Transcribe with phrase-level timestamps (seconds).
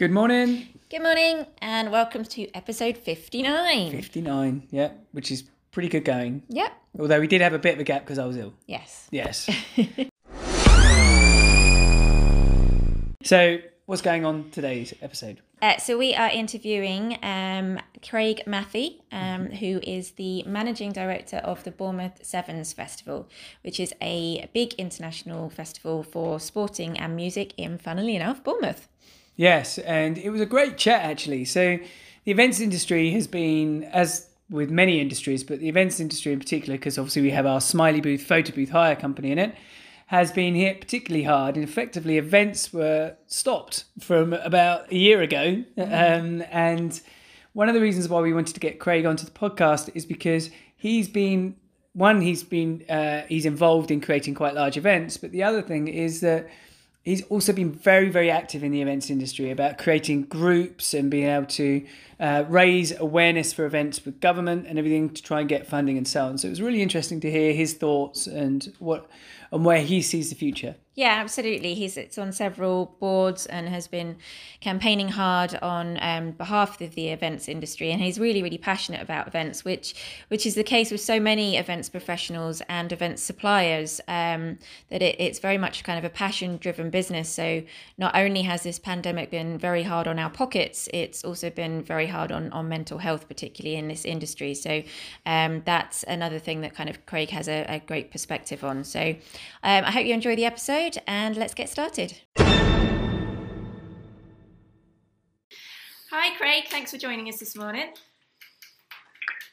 [0.00, 0.66] Good morning.
[0.88, 3.90] Good morning, and welcome to episode 59.
[3.90, 6.42] 59, yeah, which is pretty good going.
[6.48, 8.54] Yep, Although we did have a bit of a gap because I was ill.
[8.66, 9.08] yes.
[9.10, 9.50] Yes.
[13.22, 15.42] so, what's going on today's episode?
[15.60, 21.62] Uh, so, we are interviewing um, Craig Mathie, um, who is the managing director of
[21.64, 23.28] the Bournemouth Sevens Festival,
[23.60, 28.88] which is a big international festival for sporting and music in, funnily enough, Bournemouth.
[29.40, 31.46] Yes, and it was a great chat actually.
[31.46, 31.78] So,
[32.24, 36.76] the events industry has been, as with many industries, but the events industry in particular,
[36.76, 39.54] because obviously we have our Smiley Booth photo booth hire company in it,
[40.08, 41.54] has been hit particularly hard.
[41.54, 45.64] And effectively, events were stopped from about a year ago.
[45.78, 47.00] Um, and
[47.54, 50.50] one of the reasons why we wanted to get Craig onto the podcast is because
[50.76, 51.56] he's been
[51.94, 55.88] one, he's been uh, he's involved in creating quite large events, but the other thing
[55.88, 56.46] is that
[57.02, 61.28] he's also been very, very active in the events industry about creating groups and being
[61.28, 61.84] able to
[62.18, 66.06] uh, raise awareness for events with government and everything to try and get funding and
[66.06, 66.38] so on.
[66.38, 69.08] So it was really interesting to hear his thoughts and what
[69.52, 70.76] and where he sees the future.
[70.96, 71.74] Yeah, absolutely.
[71.74, 74.16] He sits on several boards and has been
[74.60, 79.26] campaigning hard on um, behalf of the events industry, and he's really, really passionate about
[79.26, 79.94] events, which
[80.28, 84.00] which is the case with so many events professionals and events suppliers.
[84.08, 84.58] Um,
[84.90, 87.28] that it, it's very much kind of a passion-driven business.
[87.30, 87.62] So
[87.96, 92.08] not only has this pandemic been very hard on our pockets, it's also been very
[92.08, 94.54] hard on on mental health, particularly in this industry.
[94.54, 94.82] So
[95.24, 98.84] um, that's another thing that kind of Craig has a, a great perspective on.
[98.84, 99.14] So
[99.62, 102.18] um, I hope you enjoy the episode and let's get started.
[106.10, 106.64] Hi, Craig.
[106.68, 107.92] Thanks for joining us this morning.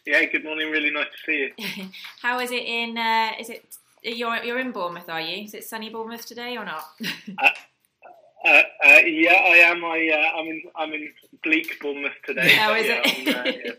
[0.07, 0.71] Yeah, good morning.
[0.71, 1.85] Really nice to see you.
[2.21, 2.97] How is it in?
[2.97, 3.65] Uh, is it
[4.01, 5.09] you're you're in Bournemouth?
[5.09, 5.43] Are you?
[5.43, 6.85] Is it sunny Bournemouth today or not?
[7.37, 7.49] uh,
[8.45, 9.83] uh, uh, yeah, I am.
[9.83, 11.11] I uh, I'm in I'm in
[11.43, 12.55] bleak Bournemouth today.
[12.55, 13.27] How is yeah, it?
[13.27, 13.71] I'm, uh, yeah,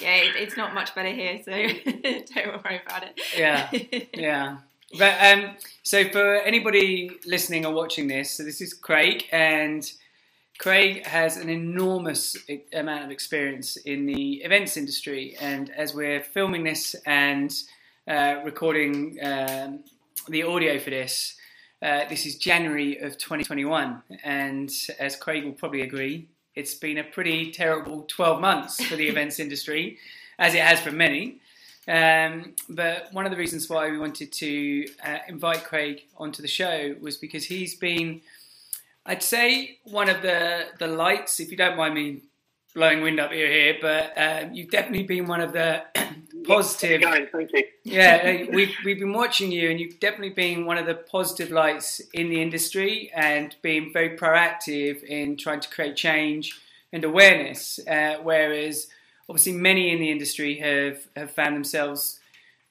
[0.00, 3.20] yeah, it, it's not much better here, so don't worry about it.
[3.36, 3.70] Yeah,
[4.14, 4.58] yeah.
[4.98, 9.90] But um, so for anybody listening or watching this, so this is Craig, and
[10.58, 12.36] Craig has an enormous
[12.72, 15.36] amount of experience in the events industry.
[15.40, 17.54] And as we're filming this and
[18.08, 19.84] uh, recording um,
[20.28, 21.36] the audio for this,
[21.82, 27.04] uh, this is January of 2021, and as Craig will probably agree, it's been a
[27.04, 29.98] pretty terrible 12 months for the events industry,
[30.38, 31.40] as it has for many.
[31.88, 36.48] Um, but one of the reasons why we wanted to uh, invite Craig onto the
[36.48, 38.20] show was because he's been,
[39.06, 41.40] I'd say, one of the the lights.
[41.40, 42.22] If you don't mind me
[42.74, 45.82] blowing wind up your here, but um, you've definitely been one of the
[46.46, 47.00] positive.
[47.00, 47.64] Guys, thank you.
[47.84, 52.00] yeah, we've we've been watching you, and you've definitely been one of the positive lights
[52.12, 56.60] in the industry, and being very proactive in trying to create change
[56.92, 57.80] and awareness.
[57.86, 58.88] Uh, whereas
[59.30, 62.18] obviously many in the industry have, have found themselves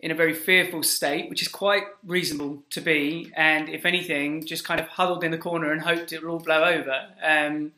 [0.02, 4.64] in a very fearful state, which is quite reasonable to be, and if anything, just
[4.66, 7.08] kind of huddled in the corner and hoped it will all blow over.
[7.24, 7.72] Um,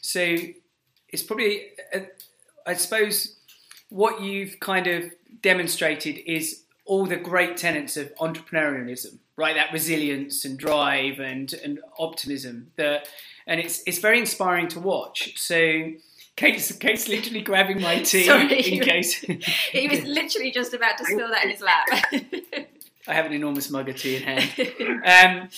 [0.00, 0.36] so
[1.08, 2.00] it's probably, uh,
[2.66, 3.36] I suppose,
[3.88, 5.12] what you've kind of
[5.42, 9.54] demonstrated is all the great tenets of entrepreneurialism, right?
[9.56, 12.72] That resilience and drive and, and optimism.
[12.76, 13.08] That,
[13.46, 15.34] and it's it's very inspiring to watch.
[15.36, 15.92] So
[16.40, 18.76] Kate's, Kate's literally grabbing my tea Sorry.
[18.76, 19.12] in case.
[19.72, 21.86] he was literally just about to spill that in his lap.
[23.06, 25.02] I have an enormous mug of tea in hand.
[25.04, 25.48] Um,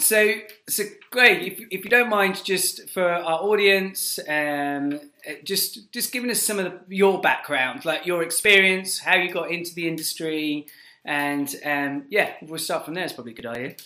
[0.00, 0.32] so,
[0.68, 4.98] so Greg, if, if you don't mind, just for our audience, um,
[5.44, 9.52] just just giving us some of the, your background, like your experience, how you got
[9.52, 10.66] into the industry,
[11.04, 13.04] and um, yeah, we'll start from there.
[13.04, 13.76] It's probably a good idea.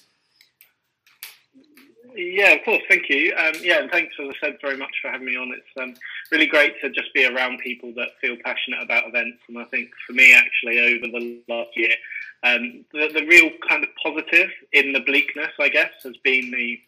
[2.14, 2.82] Yeah, of course.
[2.88, 3.34] Thank you.
[3.36, 5.52] Um, yeah, and thanks, as I said, very much for having me on.
[5.52, 5.94] It's um,
[6.30, 9.38] really great to just be around people that feel passionate about events.
[9.48, 11.94] And I think for me, actually, over the last year,
[12.42, 16.80] um, the, the real kind of positive in the bleakness, I guess, has been the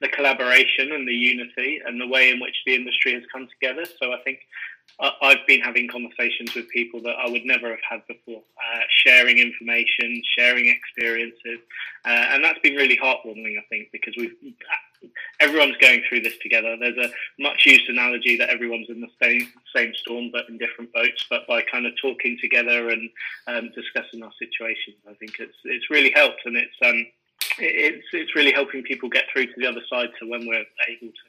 [0.00, 3.84] the collaboration and the unity and the way in which the industry has come together.
[4.00, 4.40] So I think
[5.00, 9.38] I've been having conversations with people that I would never have had before, uh, sharing
[9.38, 11.60] information, sharing experiences,
[12.04, 13.58] uh, and that's been really heartwarming.
[13.58, 14.34] I think because we've
[15.40, 16.76] everyone's going through this together.
[16.76, 20.92] There's a much used analogy that everyone's in the same same storm but in different
[20.92, 21.24] boats.
[21.30, 23.10] But by kind of talking together and
[23.46, 27.06] um, discussing our situations, I think it's it's really helped, and it's um,
[27.58, 30.10] it's it's really helping people get through to the other side.
[30.20, 31.24] So when we're able to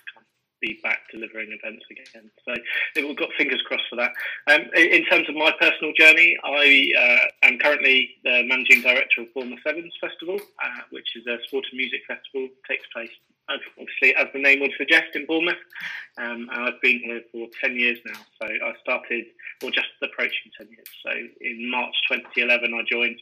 [0.61, 2.53] be back delivering events again, so
[2.95, 4.11] we've got fingers crossed for that.
[4.47, 9.33] Um, in terms of my personal journey, I uh, am currently the managing director of
[9.33, 12.47] Bournemouth Sevens Festival, uh, which is a sport and music festival.
[12.67, 13.11] takes place
[13.79, 15.57] obviously, as the name would suggest, in Bournemouth.
[16.17, 18.19] Um, and I've been here for 10 years now.
[18.41, 19.25] So I started,
[19.63, 20.87] or just approaching 10 years.
[21.03, 21.11] So
[21.41, 23.21] in March 2011, I joined.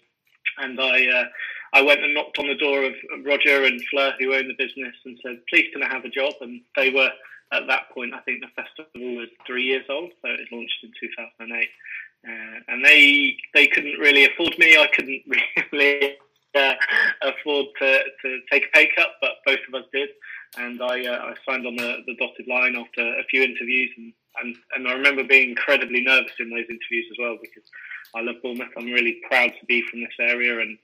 [0.57, 1.25] And I, uh,
[1.74, 2.94] I went and knocked on the door of
[3.25, 6.33] Roger and Fleur, who own the business, and said, please, can I have a job?
[6.42, 7.12] And they were,
[7.51, 10.12] at that point, I think the festival was three years old.
[10.21, 11.69] So it launched in 2008.
[12.27, 14.75] Uh, and they they couldn't really afford me.
[14.75, 15.24] I couldn't
[15.71, 16.18] really
[16.56, 16.74] uh,
[17.21, 20.10] afford to, to take a pay cut, but both of us did.
[20.57, 23.92] And I, uh, I signed on the, the dotted line after a few interviews.
[23.98, 27.63] And, and, and I remember being incredibly nervous in those interviews as well because
[28.15, 28.69] I love Bournemouth.
[28.77, 30.77] I'm really proud to be from this area and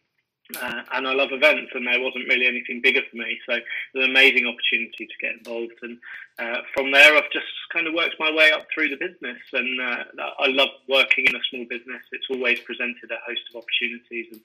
[0.61, 3.39] uh, and I love events, and there wasn't really anything bigger for me.
[3.47, 5.79] So it was an amazing opportunity to get involved.
[5.81, 5.97] And
[6.37, 9.39] uh, from there, I've just kind of worked my way up through the business.
[9.53, 10.03] And uh,
[10.39, 12.03] I love working in a small business.
[12.11, 14.27] It's always presented a host of opportunities.
[14.33, 14.41] And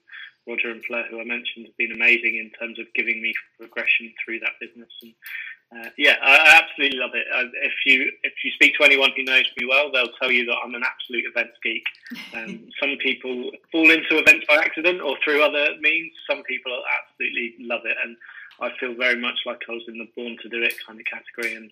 [0.46, 4.14] Roger and Fleur, who I mentioned, have been amazing in terms of giving me progression
[4.24, 4.90] through that business.
[5.02, 5.12] And
[5.70, 7.26] uh, yeah, I, absolutely love it.
[7.34, 10.46] Uh, if you if you speak to anyone who knows me well, they'll tell you
[10.46, 11.84] that I'm an absolute events geek.
[12.34, 16.12] Um, some people fall into events by accident or through other means.
[16.28, 18.16] Some people absolutely love it, and
[18.60, 21.04] I feel very much like I was in the born to do it kind of
[21.04, 21.54] category.
[21.54, 21.70] And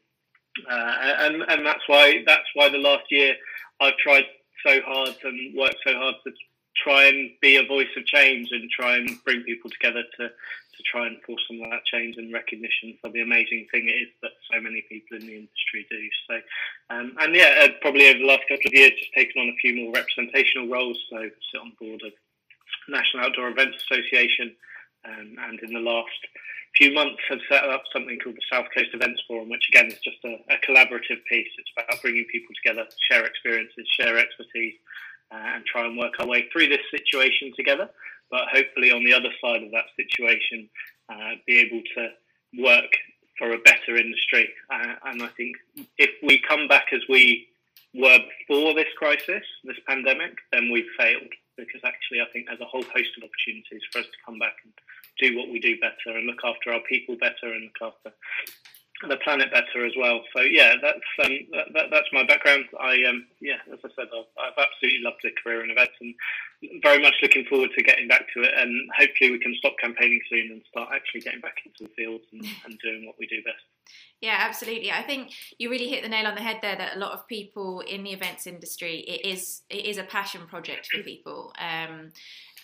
[0.69, 3.35] uh, and and that's why that's why the last year
[3.81, 4.25] I've tried
[4.67, 6.33] so hard and worked so hard to
[6.77, 10.29] try and be a voice of change and try and bring people together to
[10.77, 14.07] to try and force some of that change and recognition for the amazing thing it
[14.07, 16.03] is that so many people in the industry do.
[16.29, 16.35] So,
[16.91, 19.61] um, and yeah, uh, probably over the last couple of years, just taken on a
[19.61, 20.99] few more representational roles.
[21.11, 22.13] So, sit on board of
[22.89, 24.55] National Outdoor Events Association,
[25.05, 26.21] um, and in the last
[26.77, 29.99] few months have set up something called the South Coast Events Forum, which again is
[30.05, 31.49] just a, a collaborative piece.
[31.59, 34.75] It's about bringing people together, share experiences, share expertise,
[35.33, 37.89] uh, and try and work our way through this situation together
[38.31, 40.69] but hopefully on the other side of that situation,
[41.09, 42.91] uh, be able to work
[43.39, 44.49] for a better industry.
[44.71, 45.57] Uh, and I think
[45.99, 47.49] if we come back as we
[47.95, 52.69] were before this crisis, this pandemic, then we've failed because actually I think there's a
[52.69, 54.73] whole host of opportunities for us to come back and
[55.19, 58.13] do what we do better and look after our people better and look after
[59.03, 60.23] the planet better as well.
[60.35, 62.65] So yeah, that's um, that, that, that's my background.
[62.81, 66.15] I um, yeah, as I said, I've, I've, absolutely loved the career in events and
[66.83, 68.53] very much looking forward to getting back to it.
[68.57, 72.25] And hopefully we can stop campaigning soon and start actually getting back into the fields
[72.33, 73.63] and, and doing what we do best.
[74.21, 74.91] Yeah, absolutely.
[74.91, 76.77] I think you really hit the nail on the head there.
[76.77, 80.47] That a lot of people in the events industry, it is it is a passion
[80.47, 81.53] project for people.
[81.59, 82.13] Um,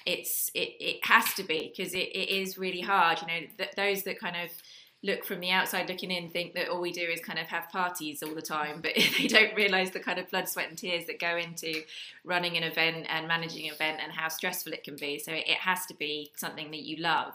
[0.06, 3.20] it's it, it has to be because it, it is really hard.
[3.20, 4.50] You know, th- those that kind of
[5.04, 7.68] look from the outside looking in think that all we do is kind of have
[7.70, 11.06] parties all the time but they don't realize the kind of blood sweat and tears
[11.06, 11.82] that go into
[12.24, 15.18] running an event and managing an event and how stressful it can be.
[15.18, 17.34] So it has to be something that you love.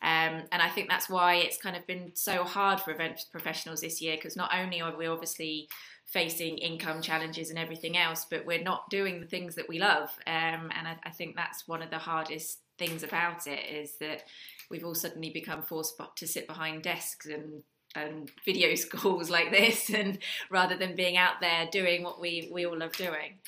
[0.00, 3.80] Um, and i think that's why it's kind of been so hard for event professionals
[3.80, 5.68] this year because not only are we obviously
[6.04, 10.10] facing income challenges and everything else but we're not doing the things that we love.
[10.26, 14.22] Um, and I, I think that's one of the hardest things about it is that
[14.70, 17.62] we've all suddenly become forced to sit behind desks and
[17.94, 20.18] and video calls like this, and
[20.50, 23.38] rather than being out there doing what we we all love doing.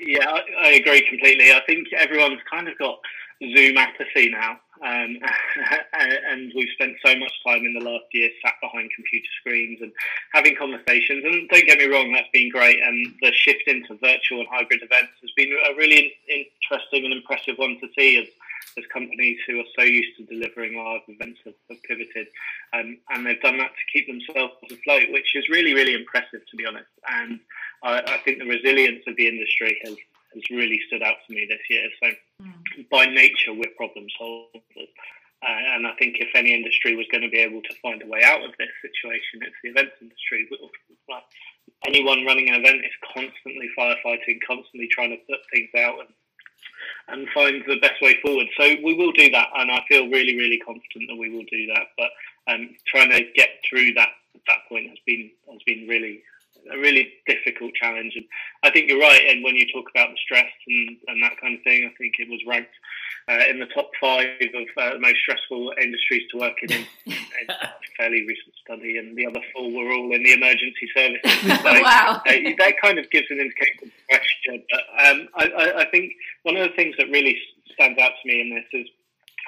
[0.00, 1.52] Yeah, I, I agree completely.
[1.52, 2.98] I think everyone's kind of got
[3.56, 4.58] Zoom apathy now.
[4.82, 5.18] Um,
[6.28, 9.92] and we've spent so much time in the last year sat behind computer screens and
[10.32, 11.24] having conversations.
[11.24, 12.80] And don't get me wrong, that's been great.
[12.82, 17.56] And the shift into virtual and hybrid events has been a really interesting and impressive
[17.58, 18.26] one to see as,
[18.76, 22.26] as companies who are so used to delivering live events have, have pivoted.
[22.72, 26.56] Um, and they've done that to keep themselves afloat, which is really, really impressive, to
[26.56, 26.90] be honest.
[27.08, 27.38] And
[27.84, 29.96] I, I think the resilience of the industry has
[30.34, 31.88] has really stood out for me this year.
[32.02, 32.10] So,
[32.42, 32.88] mm.
[32.90, 34.92] by nature, we're problem solvers.
[35.42, 38.06] Uh, and I think if any industry was going to be able to find a
[38.06, 40.48] way out of this situation, it's the events industry.
[41.10, 41.24] Like
[41.86, 46.14] anyone running an event is constantly firefighting, constantly trying to put things out and
[47.08, 48.46] and find the best way forward.
[48.56, 51.66] So we will do that, and I feel really, really confident that we will do
[51.74, 51.86] that.
[51.98, 52.10] But
[52.46, 54.10] um, trying to get through that
[54.46, 56.22] that point has been has been really
[56.70, 58.12] a really difficult challenge.
[58.16, 58.24] And
[58.62, 59.22] I think you're right.
[59.28, 62.14] And when you talk about the stress and, and that kind of thing, I think
[62.18, 62.70] it was ranked
[63.28, 66.72] uh, in the top five of uh, the most stressful industries to work in.
[66.72, 66.86] in
[67.48, 71.58] a fairly recent study, and the other four were all in the emergency services.
[71.62, 72.20] So, wow.
[72.26, 74.62] Uh, that kind of gives an indication of pressure.
[74.70, 77.38] But um, I, I, I think one of the things that really
[77.74, 78.88] stands out to me in this is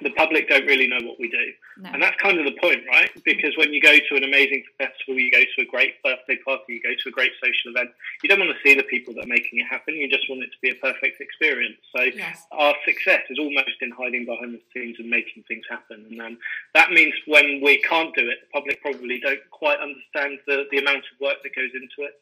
[0.04, 1.46] the public don't really know what we do.
[1.78, 1.90] No.
[1.92, 3.10] And that's kind of the point, right?
[3.24, 6.74] Because when you go to an amazing festival, you go to a great birthday party,
[6.74, 7.90] you go to a great social event,
[8.22, 9.94] you don't want to see the people that are making it happen.
[9.94, 11.76] You just want it to be a perfect experience.
[11.96, 12.46] So Yes.
[12.52, 16.06] our success is almost in hiding behind the scenes and making things happen.
[16.10, 16.38] And um,
[16.74, 20.78] that means when we can't do it, the public probably don't quite understand the, the
[20.78, 22.14] amount of work that goes into it.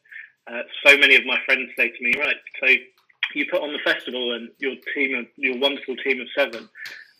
[0.47, 2.67] Uh, so many of my friends say to me, right, so
[3.33, 6.69] you put on the festival and your team of your wonderful team of seven.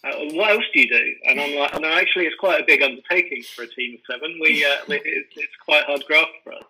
[0.04, 1.16] Uh, what else do you do?
[1.26, 4.38] And I'm like, no, actually, it's quite a big undertaking for a team of seven.
[4.42, 6.64] We, uh, it's, it's quite hard graft for us.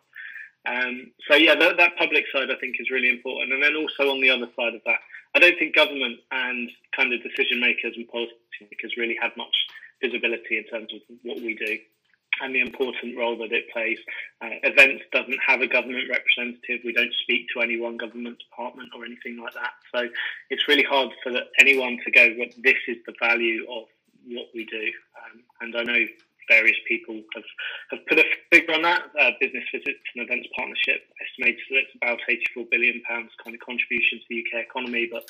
[0.66, 3.54] Um, so yeah, that, that public side I think is really important.
[3.54, 5.00] And then also on the other side of that,
[5.36, 9.56] I don't think government and kind of decision makers and policymakers really had much
[10.02, 11.78] visibility in terms of what we do
[12.42, 13.98] and the important role that it plays.
[14.42, 16.82] Uh, events doesn't have a government representative.
[16.84, 19.74] We don't speak to any one government department or anything like that.
[19.94, 20.10] So
[20.50, 23.84] it's really hard for anyone to go, this is the value of
[24.28, 24.92] what we do.
[25.24, 26.06] Um, and I know
[26.50, 27.44] various people have,
[27.92, 29.04] have put a figure on that.
[29.20, 34.20] Uh, Business Visits and Events Partnership estimates that it's about £84 billion kind of contribution
[34.20, 35.10] to the UK economy.
[35.12, 35.26] But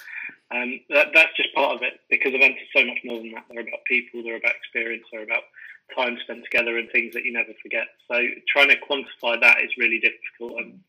[0.55, 3.45] um, that, that's just part of it because events are so much more than that.
[3.49, 5.43] They're about people, they're about experience, they're about
[5.95, 7.87] time spent together and things that you never forget.
[8.09, 8.15] So
[8.47, 10.61] trying to quantify that is really difficult.
[10.61, 10.79] And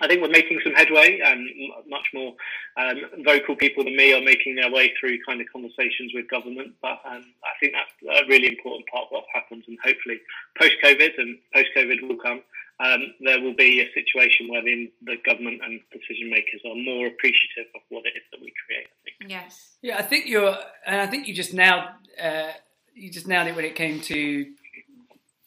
[0.00, 1.48] I think we're making some headway, and
[1.88, 2.34] much more
[2.76, 6.74] um, vocal people than me are making their way through kind of conversations with government.
[6.82, 9.64] But um, I think that's a really important part of what happens.
[9.68, 10.20] And hopefully,
[10.58, 12.42] post COVID, and post COVID will come,
[12.80, 17.06] um, there will be a situation where the, the government and decision makers are more
[17.06, 18.86] appreciative of what it is that we create.
[18.86, 19.30] I think.
[19.30, 19.76] Yes.
[19.80, 22.50] Yeah, I think you're, and I think you just now, uh,
[22.94, 24.46] you just nailed it when it came to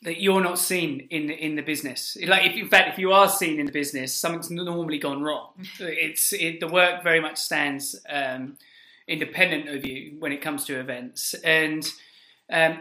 [0.04, 2.18] that you're not seen in in the business.
[2.26, 5.50] Like, if in fact, if you are seen in the business, something's normally gone wrong.
[5.80, 8.58] It's it, the work very much stands um,
[9.08, 11.90] independent of you when it comes to events, and
[12.52, 12.80] um,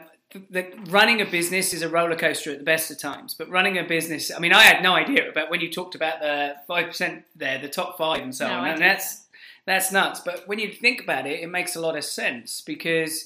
[0.51, 3.35] the, running a business is a roller coaster at the best of times.
[3.35, 6.21] But running a business, I mean, I had no idea about when you talked about
[6.21, 9.27] the five percent there, the top five, and so No, on, I and that's
[9.65, 10.21] that's nuts.
[10.21, 13.25] But when you think about it, it makes a lot of sense because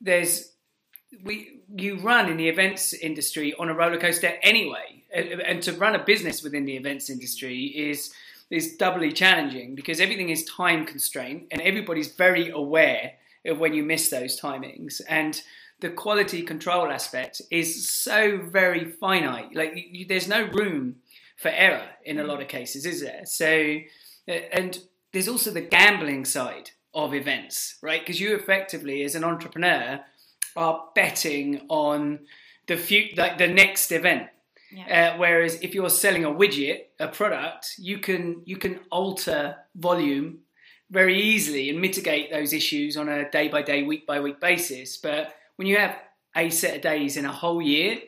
[0.00, 0.52] there's
[1.22, 5.94] we you run in the events industry on a roller coaster anyway, and to run
[5.94, 8.12] a business within the events industry is
[8.50, 13.12] is doubly challenging because everything is time constrained and everybody's very aware
[13.44, 15.00] of when you miss those timings.
[15.08, 15.40] And
[15.80, 19.54] the quality control aspect is so very finite.
[19.54, 20.96] Like you, there's no room
[21.36, 23.26] for error in a lot of cases is there?
[23.26, 23.78] So
[24.28, 24.78] uh, and
[25.12, 28.00] there's also the gambling side of events right?
[28.00, 30.00] Because you effectively as an entrepreneur
[30.56, 32.20] are betting on
[32.66, 34.28] the few, like the next event.
[34.72, 35.12] Yeah.
[35.14, 40.40] Uh, whereas if you're selling a widget, a product, you can you can alter volume
[40.90, 44.96] very easily and mitigate those issues on a day by day, week by week basis.
[44.96, 45.96] But when you have
[46.36, 47.98] a set of days in a whole year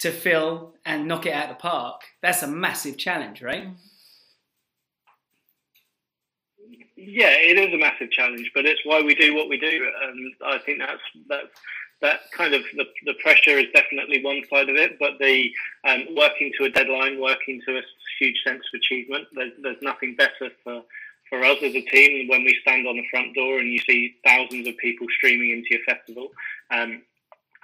[0.00, 3.68] to fill and knock it out of the park, that's a massive challenge, right?
[6.96, 10.34] Yeah, it is a massive challenge, but it's why we do what we do, and
[10.44, 11.46] I think that's that's
[12.00, 15.50] that kind of the, the pressure is definitely one side of it, but the
[15.84, 17.82] um, working to a deadline, working to a
[18.18, 19.26] huge sense of achievement.
[19.34, 20.82] There's, there's nothing better for
[21.28, 24.16] for us as a team when we stand on the front door and you see
[24.24, 26.28] thousands of people streaming into your festival.
[26.70, 27.02] Um,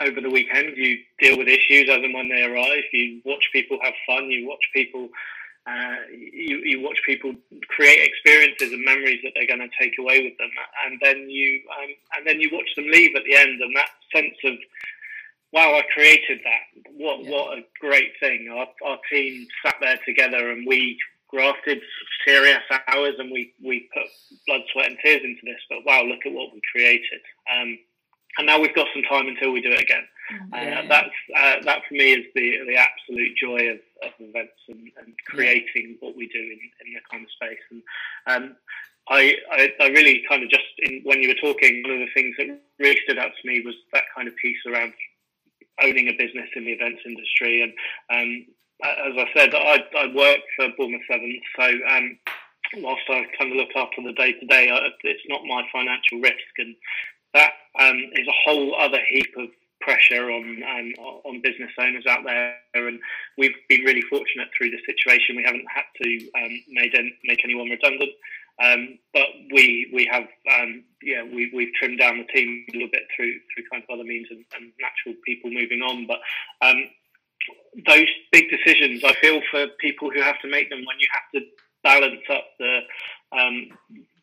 [0.01, 2.83] over the weekend, you deal with issues as and when they arise.
[2.93, 4.31] You watch people have fun.
[4.31, 5.09] You watch people
[5.67, 7.35] uh, you, you watch people
[7.69, 10.51] create experiences and memories that they're going to take away with them,
[10.87, 13.89] and then you um, and then you watch them leave at the end, and that
[14.15, 14.55] sense of
[15.53, 16.93] wow, I created that.
[16.93, 17.31] What Yeah.
[17.31, 18.49] what a great thing!
[18.51, 21.81] Our, our team sat there together, and we grafted
[22.27, 24.05] serious hours, and we we put
[24.47, 25.61] blood, sweat, and tears into this.
[25.71, 27.21] But wow, look at what we created.
[27.51, 27.79] Um,
[28.37, 30.05] and now we've got some time until we do it again.
[30.53, 34.91] Uh, That's uh, that for me is the the absolute joy of, of events and,
[34.99, 37.65] and creating what we do in, in the kind of space.
[37.71, 37.83] And
[38.27, 38.57] um,
[39.09, 42.15] I, I I really kind of just in, when you were talking, one of the
[42.15, 44.93] things that really stood out to me was that kind of piece around
[45.83, 47.63] owning a business in the events industry.
[47.63, 47.73] And
[48.11, 48.47] um,
[48.83, 52.19] as I said, I, I work for Bournemouth Sevens, so um,
[52.77, 54.69] whilst I kind of look after the day to day,
[55.03, 56.75] it's not my financial risk, and
[57.35, 59.49] that um, is a whole other heap of
[59.85, 60.63] pressure on
[61.25, 62.57] on business owners out there.
[62.75, 62.99] And
[63.39, 65.37] we've been really fortunate through the situation.
[65.37, 68.11] We haven't had to um, made any, make anyone redundant.
[68.63, 70.27] Um, but we we have
[70.59, 73.93] um, yeah we we've trimmed down the team a little bit through through kind of
[73.93, 76.07] other means and, and natural people moving on.
[76.07, 76.21] But
[76.63, 76.89] um,
[77.87, 81.29] those big decisions, I feel for people who have to make them when you have
[81.35, 81.47] to
[81.83, 82.81] balance up the
[83.33, 83.69] um,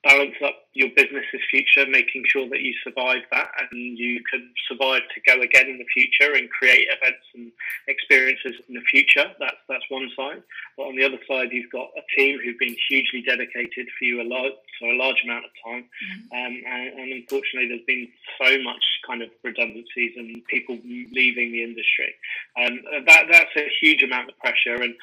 [0.03, 5.01] balance up your business's future, making sure that you survive that and you can survive
[5.13, 7.51] to go again in the future and create events and
[7.87, 9.25] experiences in the future.
[9.39, 10.41] That's that's one side.
[10.77, 14.21] But on the other side, you've got a team who've been hugely dedicated for you
[14.21, 16.21] a lot for a large amount of time, mm-hmm.
[16.33, 18.07] um, and, and, unfortunately, there's been
[18.41, 22.15] so much kind of redundancies and people leaving the industry.
[22.57, 24.95] Um, that that's a huge amount of pressure, and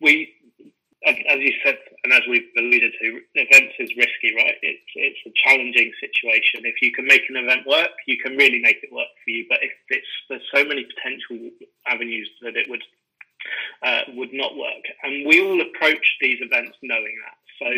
[0.00, 0.34] we
[1.06, 4.56] as you said, and as we've alluded to, events is risky, right?
[4.62, 6.64] It's it's a challenging situation.
[6.64, 9.46] If you can make an event work, you can really make it work for you.
[9.48, 11.50] But if it's there's so many potential
[11.86, 12.82] avenues that it would
[13.82, 17.36] uh, would not work, and we all approach these events knowing that.
[17.58, 17.70] So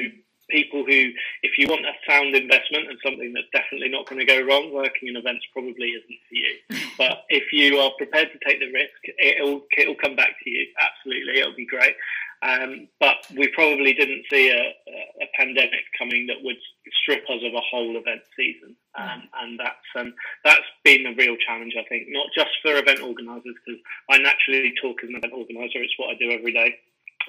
[0.50, 1.11] people who,
[1.42, 4.73] if you want a sound investment and something that's definitely not going to go wrong,
[4.73, 6.54] working in events probably isn't for you.
[6.99, 10.66] but if you are prepared to take the risk, it'll it'll come back to you.
[10.78, 11.97] Absolutely, it'll be great.
[12.43, 16.57] Um, but we probably didn't see a, a, pandemic coming that would
[17.02, 20.12] strip us of a whole event season, um, and that's um,
[20.45, 24.75] that's been a real challenge, I think, not just for event organisers because I naturally
[24.81, 26.76] talk as an event organiser; it's what I do every day.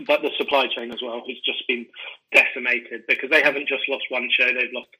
[0.05, 1.85] But the supply chain as well has just been
[2.33, 4.91] decimated because they haven't just lost one show; they've lost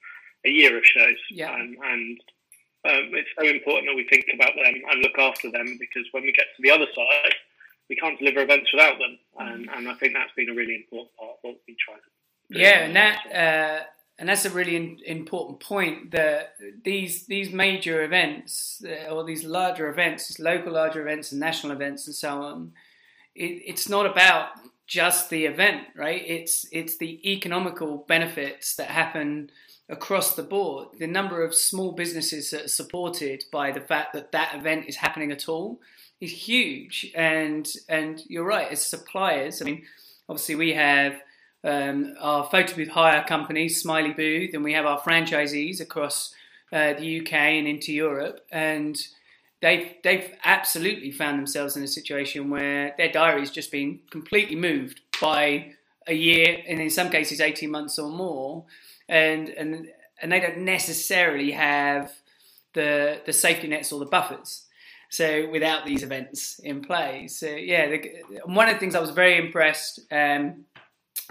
[0.46, 1.52] a year of shows, yeah.
[1.52, 2.20] Um, and
[2.88, 6.24] um, it's so important that we think about them and look after them because when
[6.24, 7.36] we get to the other side
[7.90, 11.16] we can't deliver events without them, and, and I think that's been a really important
[11.18, 12.02] part of what we try to.
[12.52, 12.60] Do.
[12.60, 13.84] Yeah, and that uh,
[14.20, 19.44] and that's a really in, important point that these these major events uh, or these
[19.44, 22.74] larger events, local larger events and national events and so on,
[23.36, 24.50] it, it's not about
[24.88, 26.24] just the event, right?
[26.26, 29.52] It's it's the economical benefits that happen
[29.90, 30.88] across the board.
[30.98, 34.98] The number of small businesses that are supported by the fact that that event is
[34.98, 35.80] happening at all
[36.20, 37.12] is huge.
[37.16, 39.84] And and you're right, as suppliers, I mean,
[40.30, 41.16] obviously we have
[41.64, 46.34] um, our photo booth hire companies, Smiley Booth, and we have our franchisees across
[46.72, 49.00] uh, the UK and into Europe, and
[49.62, 55.02] they've they've absolutely found themselves in a situation where their diary's just been completely moved
[55.22, 55.74] by
[56.08, 58.66] a year, and in some cases eighteen months or more,
[59.10, 59.88] and and
[60.22, 62.12] and they don't necessarily have
[62.74, 64.67] the the safety nets or the buffers
[65.10, 69.12] so without these events in place, so yeah, the, one of the things I was
[69.12, 70.66] very impressed um,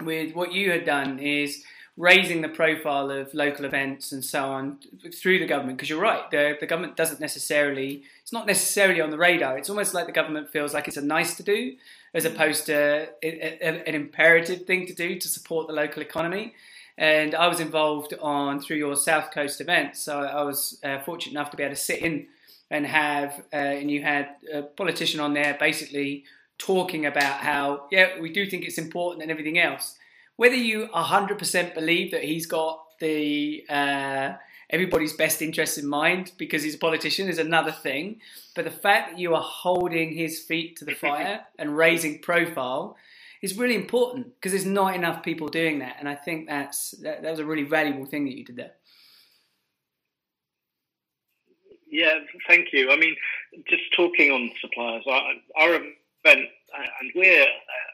[0.03, 1.63] with what you had done is
[1.97, 4.77] raising the profile of local events and so on
[5.15, 5.77] through the government.
[5.77, 9.57] Because you're right, the, the government doesn't necessarily, it's not necessarily on the radar.
[9.57, 11.75] It's almost like the government feels like it's a nice to do
[12.13, 16.53] as opposed to a, a, an imperative thing to do to support the local economy.
[16.99, 21.31] And I was involved on through your South Coast events so I was uh, fortunate
[21.31, 22.27] enough to be able to sit in
[22.69, 26.25] and have uh, and you had a politician on there basically
[26.57, 29.97] talking about how yeah we do think it's important and everything else.
[30.35, 34.33] Whether you 100% believe that he's got the uh,
[34.69, 38.19] everybody's best interest in mind because he's a politician is another thing
[38.53, 42.97] but the fact that you are holding his feet to the fire and raising profile
[43.41, 45.95] is really important because there's not enough people doing that.
[45.99, 48.71] And i think that's that, that was a really valuable thing that you did there
[51.97, 52.91] yeah, thank you.
[52.91, 53.15] I mean,
[53.67, 57.47] just talking on suppliers, our, our event, uh, and we're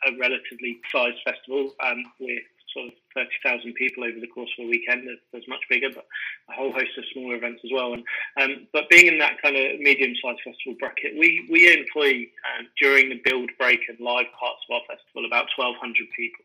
[0.08, 1.72] a relatively sized festival.
[1.82, 2.42] Um, we're
[2.74, 5.08] sort of 30,000 people over the course of a weekend.
[5.32, 6.06] There's, much bigger, but
[6.50, 7.94] a whole host of smaller events as well.
[7.94, 8.04] And
[8.42, 13.08] um, but being in that kind of medium-sized festival bracket, we we employ um, during
[13.08, 16.44] the build, break, and live parts of our festival about 1,200 people.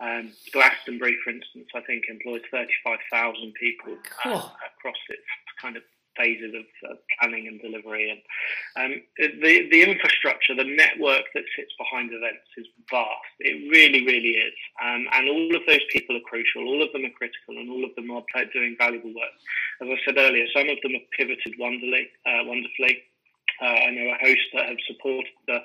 [0.00, 5.28] Um, Glastonbury, for instance, I think employs 35,000 people uh, across its
[5.60, 5.82] kind of
[6.16, 8.10] phases of uh, planning and delivery.
[8.10, 8.20] And
[8.76, 13.34] um, the the infrastructure, the network that sits behind events is vast.
[13.40, 14.54] It really, really is.
[14.82, 16.66] Um, and all of those people are crucial.
[16.66, 19.34] All of them are critical, and all of them are doing valuable work.
[19.82, 23.02] As I said earlier, some of them have pivoted wonderfully, uh, wonderfully.
[23.60, 25.58] Uh, I know a host that have supported the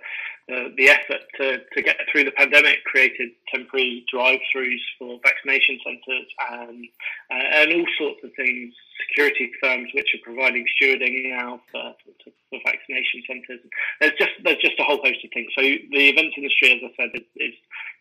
[0.52, 6.28] uh, the effort to, to get through the pandemic, created temporary drive-throughs for vaccination centres
[6.52, 6.88] and
[7.32, 8.74] uh, and all sorts of things.
[9.10, 13.60] Security firms which are providing stewarding now for, for, for vaccination centres.
[14.00, 15.50] There's just there's just a whole host of things.
[15.58, 17.56] So the events industry, as I said, is, is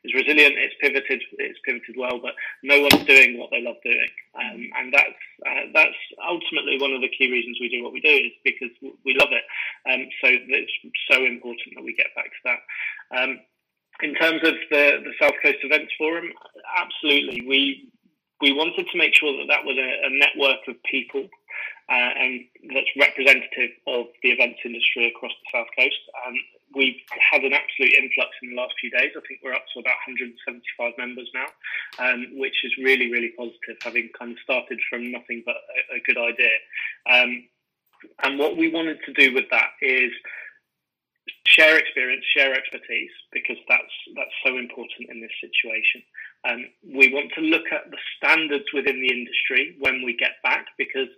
[0.05, 0.57] is resilient.
[0.57, 1.23] It's pivoted.
[1.39, 5.65] It's pivoted well, but no one's doing what they love doing, um, and that's uh,
[5.73, 9.17] that's ultimately one of the key reasons we do what we do is because we
[9.17, 9.45] love it.
[9.89, 10.73] Um, so it's
[11.11, 12.61] so important that we get back to that.
[13.19, 13.41] Um,
[14.03, 16.31] in terms of the the South Coast Events Forum,
[16.77, 17.91] absolutely, we
[18.41, 21.29] we wanted to make sure that that was a, a network of people
[21.91, 25.99] uh, and that's representative of the events industry across the south coast.
[26.25, 26.35] Um,
[26.75, 29.11] we've had an absolute influx in the last few days.
[29.17, 31.51] I think we're up to about 175 members now,
[31.99, 35.57] um, which is really, really positive, having kind of started from nothing but
[35.91, 36.55] a, a good idea.
[37.11, 37.49] Um,
[38.23, 40.13] and what we wanted to do with that is
[41.47, 46.03] share experience, share expertise, because that's that's so important in this situation.
[46.49, 50.67] Um, we want to look at the standards within the industry when we get back,
[50.79, 51.09] because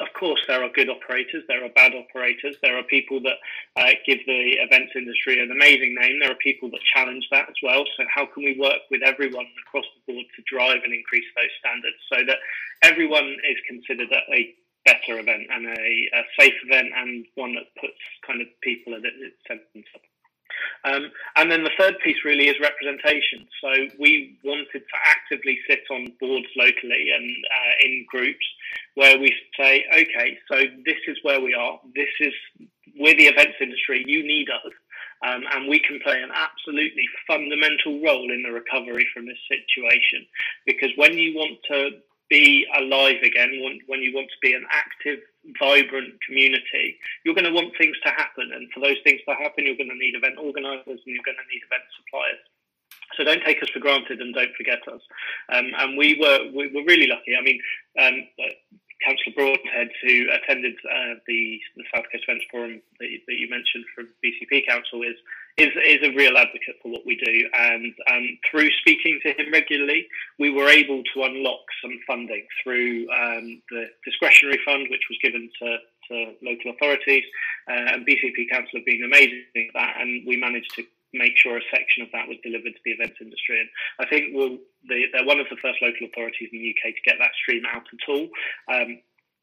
[0.00, 3.38] of course, there are good operators, there are bad operators, there are people that
[3.76, 7.54] uh, give the events industry an amazing name, there are people that challenge that as
[7.62, 7.84] well.
[7.96, 11.54] So, how can we work with everyone across the board to drive and increase those
[11.60, 12.38] standards so that
[12.82, 17.98] everyone is considered a better event and a, a safe event and one that puts
[18.26, 20.02] kind of people at its centre?
[20.84, 23.46] Um, and then the third piece really is representation.
[23.62, 28.44] So we wanted to actively sit on boards locally and uh, in groups
[28.94, 31.78] where we say, okay, so this is where we are.
[31.94, 32.34] This is
[32.98, 34.04] we're the events industry.
[34.06, 34.72] You need us.
[35.24, 40.26] Um, and we can play an absolutely fundamental role in the recovery from this situation.
[40.66, 41.90] Because when you want to
[42.32, 45.20] be alive again, when, you want to be an active,
[45.60, 48.48] vibrant community, you're going to want things to happen.
[48.56, 51.36] And for those things to happen, you're going to need event organisers and you're going
[51.36, 52.40] to need event suppliers.
[53.20, 55.04] So don't take us for granted and don't forget us.
[55.52, 57.36] Um, and we were we were really lucky.
[57.36, 57.60] I mean,
[58.00, 58.16] um,
[59.04, 63.50] Councillor Broadhead, who attended uh, the, the South Coast Events Forum that you, that you,
[63.50, 65.18] mentioned from BCP Council, is,
[65.58, 67.48] is is a real advocate for what we do.
[67.54, 70.06] And um, through speaking to him regularly,
[70.38, 75.50] we were able to unlock some funding through um, the discretionary fund, which was given
[75.60, 75.76] to,
[76.08, 77.24] to local authorities.
[77.68, 81.58] Uh, and BCP Council have been amazing at that, and we managed to make sure
[81.58, 83.60] a section of that was delivered to the events industry.
[83.60, 83.68] And
[84.00, 84.56] I think we'll,
[84.88, 87.64] they, are one of the first local authorities in the UK to get that stream
[87.68, 88.28] out at all.
[88.72, 88.98] Um,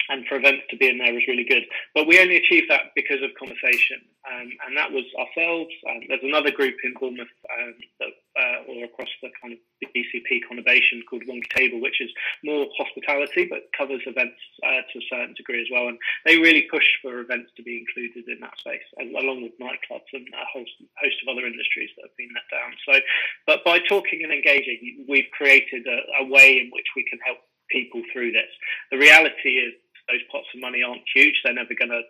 [0.09, 1.63] and for events to be in there was really good.
[1.93, 5.71] But we only achieved that because of conversation, um, and that was ourselves.
[5.89, 9.59] Um, there's another group in Bournemouth um, that, uh, or across the kind of
[9.95, 12.09] BCP conurbation called Wonky Table, which is
[12.43, 15.87] more hospitality but covers events uh, to a certain degree as well.
[15.87, 20.09] And they really push for events to be included in that space, along with nightclubs
[20.13, 22.73] and a host, host of other industries that have been let down.
[22.85, 22.99] So,
[23.45, 27.39] but by talking and engaging, we've created a, a way in which we can help
[27.69, 28.49] people through this.
[28.91, 29.73] The reality is
[30.11, 31.39] those pots of money aren't huge.
[31.43, 32.01] They're never going to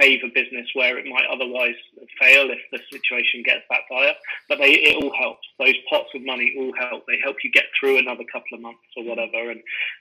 [0.00, 1.74] save a business where it might otherwise
[2.18, 4.14] fail if the situation gets that dire.
[4.48, 5.46] But they, it all helps.
[5.58, 7.04] Those pots of money all help.
[7.06, 9.50] They help you get through another couple of months or whatever.
[9.50, 9.60] And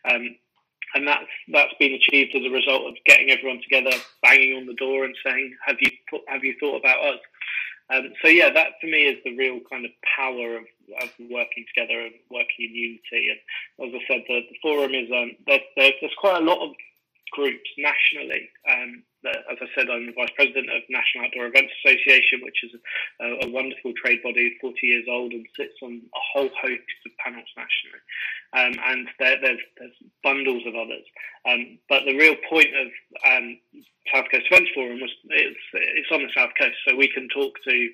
[0.10, 0.36] um,
[0.94, 4.76] and that's that's been achieved as a result of getting everyone together, banging on the
[4.76, 5.92] door, and saying, "Have you
[6.28, 7.20] have you thought about us?"
[7.94, 10.64] Um, so yeah, that for me is the real kind of power of,
[11.02, 13.30] of working together and working in unity.
[13.30, 16.76] And as I said, the, the forum is um, there, there's quite a lot of
[17.32, 18.50] groups nationally.
[18.70, 22.72] Um, as I said, I'm the vice president of National Outdoor Events Association, which is
[23.20, 27.12] a, a, wonderful trade body, 40 years old, and sits on a whole host of
[27.18, 28.02] panels nationally.
[28.54, 31.06] Um, and there, there's, there's, bundles of others.
[31.50, 32.88] Um, but the real point of
[33.26, 33.58] um,
[34.14, 37.54] South Coast Events Forum was it's, it's on the South Coast, so we can talk
[37.68, 37.90] to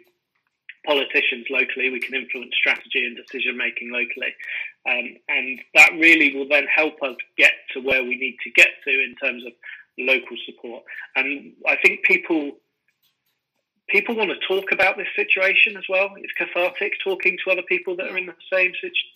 [0.86, 4.34] politicians locally, we can influence strategy and decision making locally.
[4.90, 8.70] Um, and that really will then help us get to where we need to get
[8.86, 9.54] to in terms of
[9.98, 10.84] local support.
[11.16, 12.52] And I think people
[13.90, 16.10] people want to talk about this situation as well.
[16.18, 19.10] It's cathartic talking to other people that are in the same situation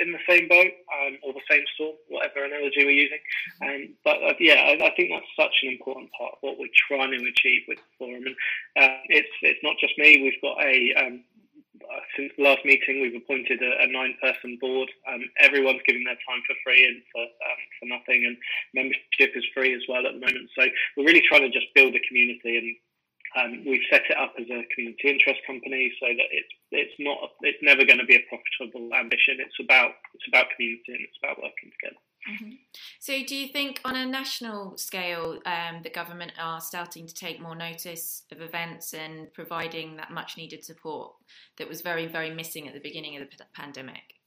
[0.00, 3.18] in the same boat um, or the same storm, whatever analogy we're using.
[3.62, 6.72] Um, but uh, yeah, I, I, think that's such an important part of what we're
[6.88, 8.24] trying to achieve with the forum.
[8.26, 8.36] And
[8.76, 10.22] uh, it's it's not just me.
[10.22, 11.24] We've got a um,
[11.80, 14.90] uh, since the last meeting, we've appointed a, a nine-person board.
[15.08, 18.36] Um, everyone's giving their time for free and for um, for nothing, and
[18.74, 20.50] membership is free as well at the moment.
[20.56, 22.76] So we're really trying to just build a community and
[23.38, 27.18] um, we've set it up as a community interest company so that it's it's not
[27.42, 29.38] it's never going to be a profitable ambition.
[29.38, 32.00] It's about it's about community and it's about working together.
[32.28, 32.50] Mm-hmm.
[32.98, 37.40] So, do you think on a national scale, um, the government are starting to take
[37.40, 41.12] more notice of events and providing that much needed support
[41.56, 44.19] that was very, very missing at the beginning of the pandemic?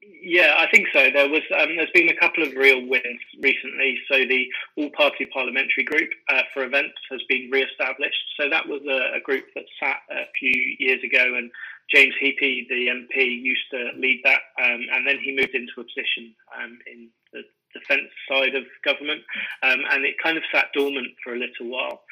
[0.00, 1.10] Yeah, I think so.
[1.12, 3.98] There was um, there's been a couple of real wins recently.
[4.10, 8.22] So the All Party Parliamentary Group uh, for Events has been re-established.
[8.40, 11.50] So that was a, a, group that sat a few years ago, and
[11.92, 15.84] James Heappey, the MP, used to lead that, um, and then he moved into a
[15.84, 19.22] position um, in the defence side of government,
[19.62, 22.02] um, and it kind of sat dormant for a little while.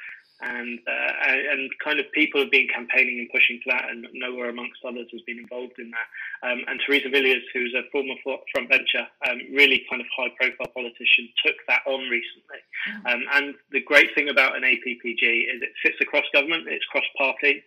[0.41, 1.13] And uh,
[1.51, 5.09] and kind of people have been campaigning and pushing for that, and NOEA amongst others
[5.13, 6.09] has been involved in that.
[6.47, 8.15] Um, and Theresa Villiers, who's a former
[8.53, 12.61] front bencher, um, really kind of high profile politician, took that on recently.
[12.89, 13.07] Mm-hmm.
[13.07, 15.25] Um, and the great thing about an APPG
[15.57, 17.65] is it sits across government, it's cross party.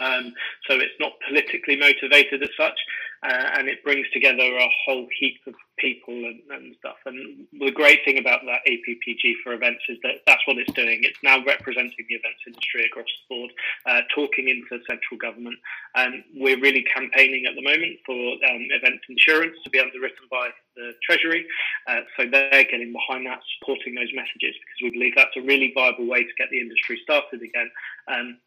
[0.00, 0.32] Um,
[0.68, 2.78] so it's not politically motivated as such,
[3.22, 6.96] uh, and it brings together a whole heap of people and, and, stuff.
[7.06, 11.00] And the great thing about that APPG for events is that that's what it's doing.
[11.02, 13.50] It's now representing the events industry across the board,
[13.86, 15.56] uh, talking into central government.
[15.94, 20.50] And we're really campaigning at the moment for um, event insurance to be underwritten by
[20.76, 21.46] the Treasury.
[21.86, 25.72] Uh, so they're getting behind that, supporting those messages because we believe that's a really
[25.74, 27.70] viable way to get the industry started again.
[28.08, 28.38] Um,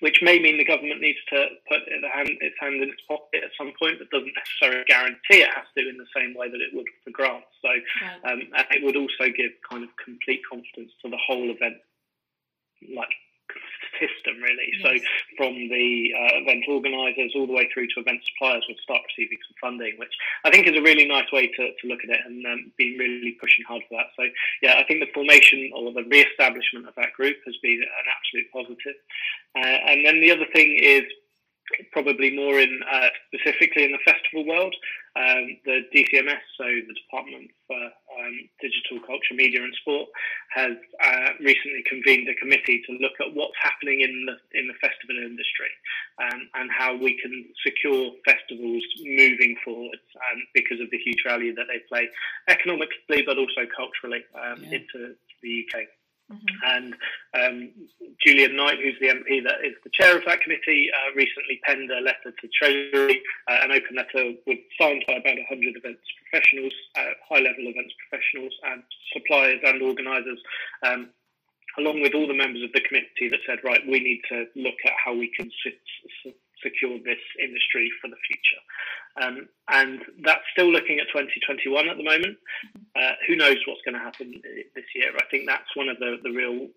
[0.00, 3.42] which may mean the government needs to put its hand, its hand in its pocket
[3.44, 6.60] at some point, but doesn't necessarily guarantee it has to in the same way that
[6.60, 7.48] it would for grants.
[7.62, 8.32] So, right.
[8.32, 11.78] um, and it would also give kind of complete confidence to the whole event,
[12.94, 13.12] like
[13.98, 14.70] system, really.
[14.78, 14.82] Yes.
[14.82, 14.90] So
[15.36, 19.38] from the uh, event organisers all the way through to event suppliers would start receiving
[19.46, 22.20] some funding, which I think is a really nice way to, to look at it
[22.24, 24.14] and um, been really pushing hard for that.
[24.16, 24.30] So
[24.62, 28.48] yeah, I think the formation or the re-establishment of that group has been an absolute
[28.52, 28.96] positive.
[29.56, 31.04] Uh, and then the other thing is
[31.92, 34.74] probably more in uh, specifically in the festival world.
[35.16, 40.08] Um, the DCMS, so the Department for um, Digital Culture, Media and Sport,
[40.54, 44.74] has uh, recently convened a committee to look at what's happening in the in the
[44.74, 45.72] festival industry
[46.22, 49.98] um, and how we can secure festivals moving forward
[50.30, 52.08] um, because of the huge value that they play
[52.48, 54.78] economically, but also culturally um, yeah.
[54.78, 55.88] into the UK.
[56.30, 56.56] Mm-hmm.
[56.64, 56.94] And
[57.32, 57.70] um,
[58.24, 61.90] Julian Knight, who's the MP that is the chair of that committee, uh, recently penned
[61.90, 66.74] a letter to Treasury, uh, an open letter with, signed by about 100 events professionals,
[66.98, 70.40] uh, high level events professionals, and suppliers and organisers,
[70.84, 71.08] um,
[71.78, 74.76] along with all the members of the committee that said, right, we need to look
[74.84, 75.50] at how we can
[76.62, 78.62] secure this industry for the future.
[79.20, 82.38] Um, and that's still looking at 2021 at the moment.
[82.94, 84.40] Uh, who knows what's going to happen
[84.74, 85.12] this year?
[85.16, 86.68] I think that's one of the, the real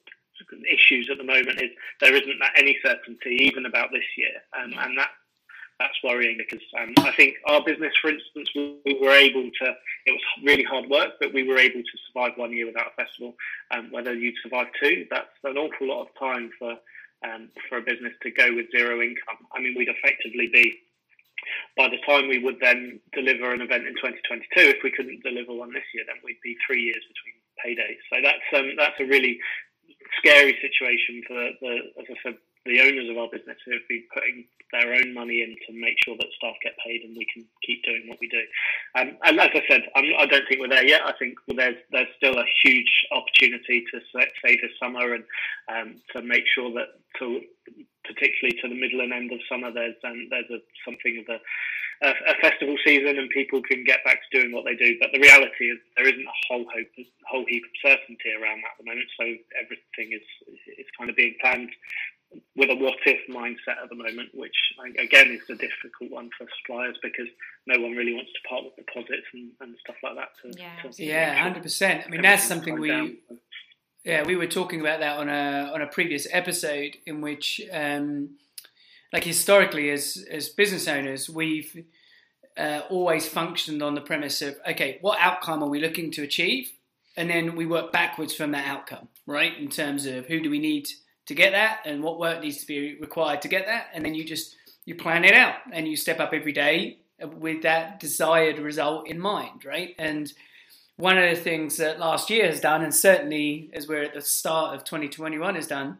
[0.69, 4.97] issues at the moment is there isn't any certainty even about this year, um, and
[4.97, 5.09] that
[5.79, 9.73] that's worrying because um, I think our business, for instance, we, we, were able to.
[10.05, 13.03] It was really hard work, but we were able to survive one year without a
[13.03, 13.33] festival.
[13.71, 16.75] Um, whether you'd survive two, that's an awful lot of time for
[17.23, 19.45] um, for a business to go with zero income.
[19.53, 20.79] I mean, we'd effectively be
[21.77, 25.53] by the time we would then deliver an event in 2022, if we couldn't deliver
[25.53, 28.01] one this year, then we'd be three years between paydays.
[28.09, 29.39] So that's um, that's a really
[30.17, 34.03] scary situation for the, as I said, the owners of our business who have been
[34.13, 37.43] putting their own money in to make sure that staff get paid and we can
[37.65, 38.41] keep doing what we do.
[38.95, 41.01] Um, and as I said, I'm, I do not think we're there yet.
[41.05, 45.23] I think there's there's still a huge opportunity to say this summer and
[45.67, 47.41] um, to make sure that to
[48.05, 51.39] particularly to the middle and end of summer, there's um, there's a, something of a,
[52.07, 54.97] a, a, festival season and people can get back to doing what they do.
[54.99, 56.89] But the reality is there isn't a whole hope,
[57.27, 59.09] whole heap of certainty around that at the moment.
[59.19, 59.25] So
[59.59, 60.25] everything is
[60.77, 61.69] is kind of being planned
[62.55, 64.55] with a what if mindset at the moment, which
[64.99, 67.27] again is a difficult one for suppliers because
[67.67, 70.29] no one really wants to part with deposits and, and stuff like that.
[70.41, 72.03] To, yeah, to yeah, hundred percent.
[72.05, 72.89] I mean, that's something we.
[72.89, 73.17] Down.
[74.03, 78.37] Yeah, we were talking about that on a on a previous episode in which, um,
[79.13, 81.85] like historically, as as business owners, we've
[82.57, 86.71] uh, always functioned on the premise of okay, what outcome are we looking to achieve,
[87.15, 89.57] and then we work backwards from that outcome, right?
[89.57, 90.87] In terms of who do we need
[91.27, 93.87] to get that and what work needs to be required to get that.
[93.93, 94.55] And then you just
[94.85, 96.99] you plan it out and you step up every day
[97.37, 99.95] with that desired result in mind right?
[99.97, 100.31] And
[100.97, 104.21] one of the things that last year has done and certainly as we're at the
[104.21, 105.97] start of 2021 has done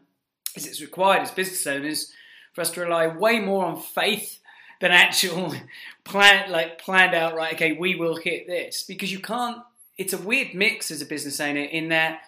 [0.56, 2.12] is it's required as business owners
[2.52, 4.40] for us to rely way more on faith
[4.80, 5.54] than actual
[6.04, 8.82] plan like planned out right okay we will hit this.
[8.82, 9.58] Because you can't
[9.96, 12.22] it's a weird mix as a business owner in that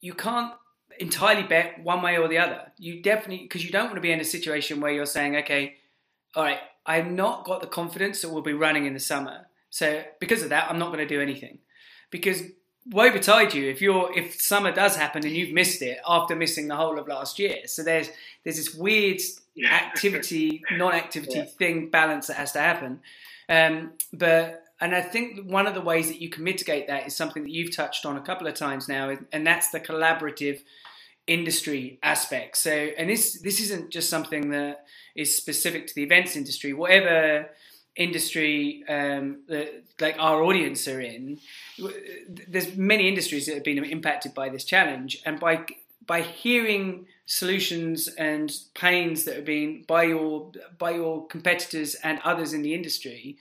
[0.00, 0.52] you can't
[0.98, 2.72] entirely bet one way or the other.
[2.78, 5.76] You definitely because you don't want to be in a situation where you're saying, okay,
[6.34, 9.46] all right, I've not got the confidence that we'll be running in the summer.
[9.70, 11.58] So because of that, I'm not going to do anything.
[12.10, 12.42] Because
[12.90, 16.66] woe betide you if you're if summer does happen and you've missed it after missing
[16.68, 17.66] the whole of last year.
[17.66, 18.08] So there's
[18.44, 19.20] there's this weird
[19.70, 21.44] activity non-activity yeah.
[21.44, 23.00] thing balance that has to happen.
[23.48, 27.14] Um, but and I think one of the ways that you can mitigate that is
[27.14, 30.60] something that you've touched on a couple of times now, and that's the collaborative
[31.28, 32.56] industry aspect.
[32.56, 36.72] So, and this this isn't just something that is specific to the events industry.
[36.72, 37.50] Whatever
[37.94, 41.38] industry um, that like our audience are in,
[42.48, 45.64] there's many industries that have been impacted by this challenge, and by
[46.04, 52.52] by hearing solutions and pains that have been by your by your competitors and others
[52.52, 53.38] in the industry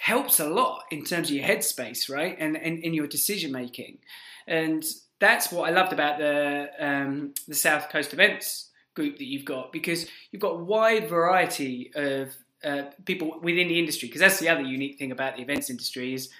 [0.00, 3.98] helps a lot in terms of your headspace, right, and and in your decision making,
[4.46, 4.82] and
[5.18, 9.72] that's what I loved about the um, the South Coast events group that you've got
[9.72, 12.34] because you've got a wide variety of
[12.64, 14.08] uh, people within the industry.
[14.08, 16.30] Because that's the other unique thing about the events industry is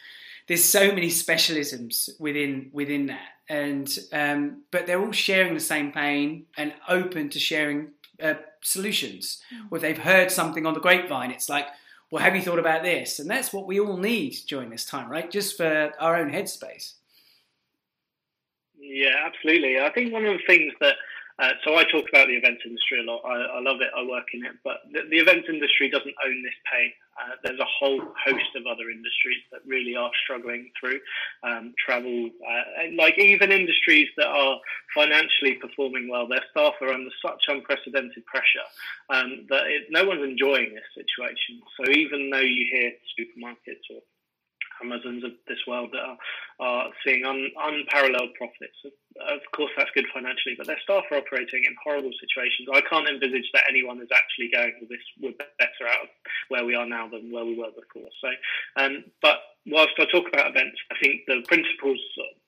[0.49, 5.93] there's so many specialisms within within that, and um, but they're all sharing the same
[5.93, 7.91] pain and open to sharing
[8.23, 9.43] uh, solutions.
[9.55, 9.67] Mm.
[9.71, 11.67] Or they've heard something on the grapevine, it's like,
[12.11, 13.21] well, have you thought about this?
[13.21, 15.31] And that's what we all need during this time, right?
[15.31, 16.95] Just for our own headspace.
[18.79, 19.79] Yeah, absolutely.
[19.79, 20.97] I think one of the things that
[21.41, 23.23] uh, so I talk about the events industry a lot.
[23.25, 23.89] I, I love it.
[23.97, 26.93] I work in it, but the, the events industry doesn't own this pain.
[27.17, 31.01] Uh, there's a whole host of other industries that really are struggling through
[31.43, 34.59] um, travel, uh, like even industries that are
[34.95, 36.29] financially performing well.
[36.29, 38.69] Their staff are under such unprecedented pressure
[39.09, 41.61] um, that it, no one's enjoying this situation.
[41.77, 44.01] So even though you hear supermarkets or
[44.83, 46.19] Amazons of this world that are,
[46.61, 48.77] are seeing un, unparalleled profits.
[48.85, 52.69] Of course, that's good financially, but their staff are operating in horrible situations.
[52.73, 56.09] I can't envisage that anyone is actually going, well, this we're better out of
[56.49, 58.09] where we are now than where we were before.
[58.21, 58.29] So,
[58.77, 62.01] um, but whilst I talk about events, I think the principles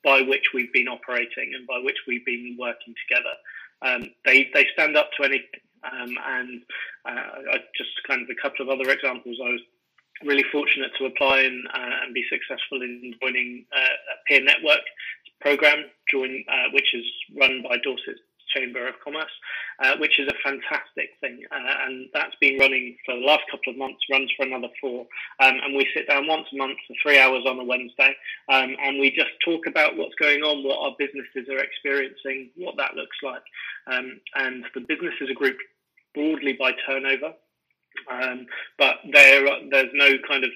[0.05, 3.35] by which we've been operating and by which we've been working together,
[3.83, 5.61] um, they they stand up to anything.
[5.83, 6.63] Um, and
[7.05, 9.37] uh, just kind of a couple of other examples.
[9.43, 9.61] I was
[10.25, 14.83] really fortunate to apply and, uh, and be successful in joining uh, a peer network
[15.41, 17.05] program, join, uh, which is
[17.39, 18.17] run by Dorset
[18.55, 19.33] Chamber of Commerce,
[19.83, 21.41] uh, which is a fantastic thing.
[21.51, 25.07] Uh, and that's been running for the last couple of months, runs for another four.
[25.41, 28.15] Um, and we sit down once a month for three hours on a Wednesday,
[28.49, 32.77] um, and we just talk about what's going on, what our businesses are experiencing, what
[32.77, 33.43] that looks like.
[33.87, 35.63] Um, and the businesses are grouped
[36.15, 37.35] broadly by turnover.
[38.11, 38.47] Um,
[38.79, 40.51] but there, there's no kind of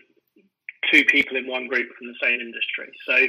[0.90, 2.92] two people in one group from the same industry.
[3.06, 3.26] So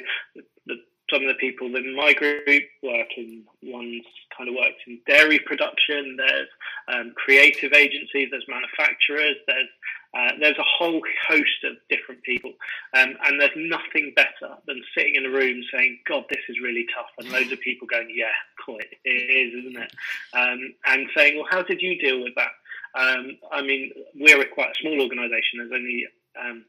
[0.68, 0.76] the,
[1.12, 4.04] some of the people in my group work in one's
[4.38, 6.18] kind of works in dairy production.
[6.18, 6.50] There's
[6.90, 8.28] um, creative agencies.
[8.30, 9.38] There's manufacturers.
[9.48, 9.70] There's
[10.14, 12.54] uh, there's a whole host of different people,
[12.94, 16.88] um, and there's nothing better than sitting in a room saying, "God, this is really
[16.96, 18.32] tough," and loads of people going, "Yeah,
[18.66, 19.92] cool, it is, isn't it?"
[20.34, 22.52] Um, and saying, "Well, how did you deal with that?"
[22.98, 25.60] Um, I mean, we're a quite small organisation.
[25.60, 26.06] There's only
[26.40, 26.66] um,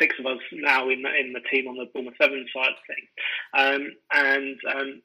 [0.00, 3.04] six of us now in the, in the team on the Bournemouth Seven side thing,
[3.54, 5.02] um, and um,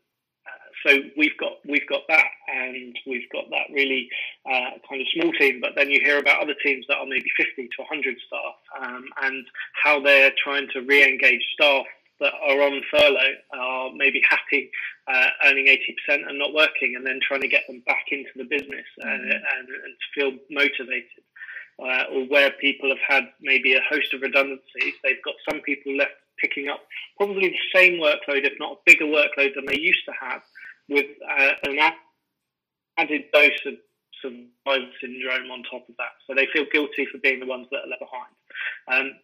[0.86, 4.10] so we've got we've got that, and we've got that really
[4.45, 5.60] uh, kind of small team.
[5.62, 9.06] But then you hear about other teams that are maybe 50 to 100 staff, um,
[9.21, 9.45] and
[9.82, 11.86] how they're trying to re-engage staff
[12.19, 14.69] that are on furlough are maybe happy
[15.08, 18.46] uh, earning 80% and not working, and then trying to get them back into the
[18.46, 19.32] business uh, mm-hmm.
[19.32, 21.24] and, and, and, to feel motivated.
[21.82, 25.96] Uh, or where people have had maybe a host of redundancies, they've got some people
[25.98, 26.82] left picking up
[27.18, 30.42] probably the same workload, if not a bigger workload than they used to have,
[30.88, 31.08] with
[31.39, 31.92] uh, an
[32.98, 33.74] added dose of
[34.22, 36.13] survival syndrome on top of that.
[36.28, 38.34] So they feel guilty for being the ones that are left behind.
[38.88, 39.16] Um,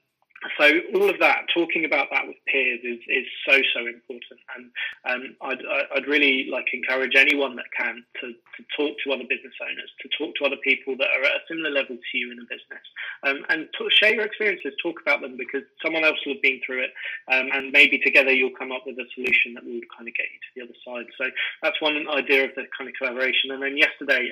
[0.58, 4.72] so all of that, talking about that with peers is, is so so important, and
[5.04, 5.60] um, I'd,
[5.96, 10.08] I'd really like encourage anyone that can to, to talk to other business owners, to
[10.18, 12.86] talk to other people that are at a similar level to you in a business,
[13.28, 16.62] um, and to share your experiences, talk about them because someone else will have been
[16.66, 16.92] through it,
[17.32, 20.28] um, and maybe together you'll come up with a solution that will kind of get
[20.32, 21.08] you to the other side.
[21.20, 21.28] So
[21.62, 23.52] that's one idea of the kind of collaboration.
[23.52, 24.32] And then yesterday.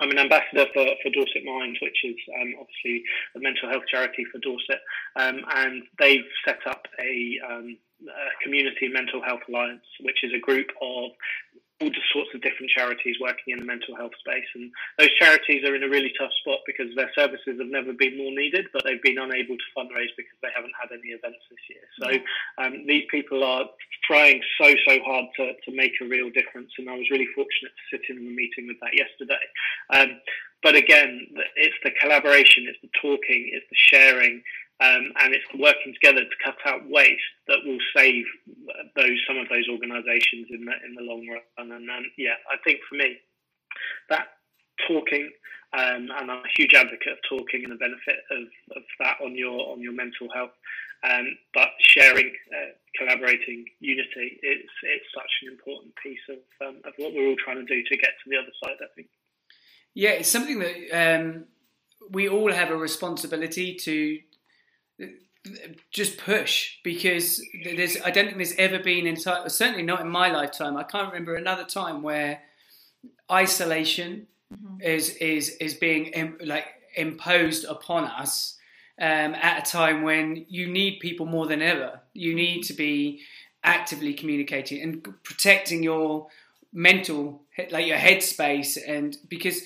[0.00, 3.02] I'm an ambassador for, for Dorset Minds, which is um, obviously
[3.34, 4.80] a mental health charity for Dorset,
[5.16, 7.76] um, and they've set up a, um,
[8.08, 11.10] a community mental health alliance, which is a group of
[11.80, 14.48] all sorts of different charities working in the mental health space.
[14.54, 18.16] And those charities are in a really tough spot because their services have never been
[18.16, 21.64] more needed, but they've been unable to fundraise because they haven't had any events this
[21.68, 21.84] year.
[22.00, 22.08] So
[22.64, 23.68] um, these people are
[24.08, 26.72] trying so, so hard to, to make a real difference.
[26.78, 29.44] And I was really fortunate to sit in a meeting with that yesterday.
[29.92, 30.16] Um,
[30.62, 34.42] but again, it's the collaboration, it's the talking, it's the sharing,
[34.80, 38.24] um, and it's working together to cut out waste that will save
[38.94, 41.72] those some of those organisations in the in the long run.
[41.72, 43.16] And um, yeah, I think for me,
[44.10, 44.36] that
[44.86, 45.30] talking,
[45.72, 48.44] um, and I'm a huge advocate of talking and the benefit of,
[48.76, 50.52] of that on your on your mental health.
[51.04, 56.92] Um, but sharing, uh, collaborating, unity, it's it's such an important piece of um, of
[56.98, 58.76] what we're all trying to do to get to the other side.
[58.82, 59.08] I think.
[59.94, 61.44] Yeah, it's something that um,
[62.10, 64.20] we all have a responsibility to
[65.90, 70.30] just push because there's I don't think there's ever been in certainly not in my
[70.30, 70.76] lifetime.
[70.76, 72.40] I can't remember another time where
[73.30, 74.80] isolation mm-hmm.
[74.82, 76.66] is is is being like
[76.96, 78.56] imposed upon us
[79.00, 82.00] um, at a time when you need people more than ever.
[82.14, 83.20] You need to be
[83.62, 86.28] actively communicating and protecting your
[86.72, 89.62] mental like your headspace and because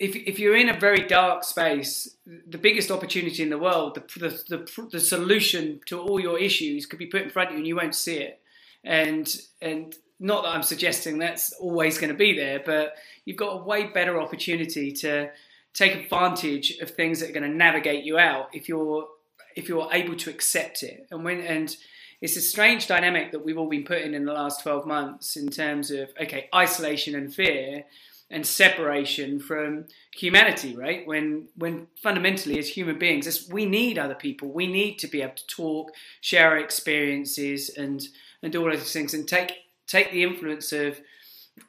[0.00, 4.18] if, if you're in a very dark space, the biggest opportunity in the world, the,
[4.18, 7.58] the, the, the, solution to all your issues could be put in front of you
[7.58, 8.40] and you won't see it.
[8.82, 9.30] And,
[9.60, 12.94] and not that I'm suggesting that's always going to be there, but
[13.26, 15.28] you've got a way better opportunity to
[15.74, 19.06] take advantage of things that are going to navigate you out if you're,
[19.54, 21.08] if you're able to accept it.
[21.10, 21.76] And when, and
[22.22, 25.36] it's a strange dynamic that we've all been put in in the last 12 months
[25.36, 27.84] in terms of, okay, isolation and fear
[28.30, 31.06] and separation from humanity, right?
[31.06, 34.48] When when fundamentally as human beings, we need other people.
[34.48, 38.02] We need to be able to talk, share our experiences, and
[38.42, 39.52] and do all those things, and take
[39.86, 41.00] take the influence of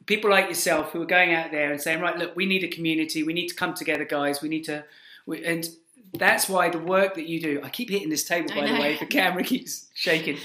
[0.05, 2.67] people like yourself who are going out there and saying, right, look, we need a
[2.67, 3.23] community.
[3.23, 4.41] We need to come together, guys.
[4.41, 4.85] We need to,
[5.25, 5.67] we, and
[6.13, 7.61] that's why the work that you do.
[7.63, 8.97] I keep hitting this table, by the way.
[8.97, 10.37] The camera keeps shaking,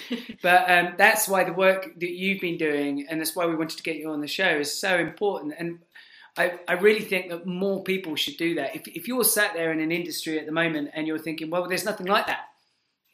[0.43, 3.77] but um, that's why the work that you've been doing, and that's why we wanted
[3.77, 5.55] to get you on the show, is so important.
[5.59, 5.81] And
[6.37, 8.77] I, I really think that more people should do that.
[8.77, 11.67] If, if you're sat there in an industry at the moment and you're thinking, well,
[11.67, 12.47] there's nothing like that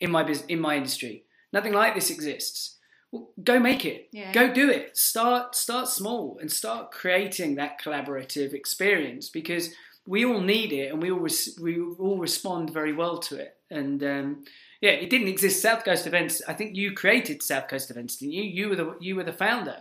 [0.01, 2.77] in my business, in my industry, nothing like this exists.
[3.13, 4.09] Well, go make it.
[4.11, 4.33] Yeah.
[4.33, 4.97] Go do it.
[4.97, 9.75] Start start small and start creating that collaborative experience because
[10.07, 13.57] we all need it and we all res- we all respond very well to it.
[13.71, 14.45] And um,
[14.81, 15.63] yeah, it didn't exist.
[15.63, 16.43] South Coast Events.
[16.49, 18.43] I think you created South Coast Events, didn't you?
[18.43, 19.77] You were the you were the founder.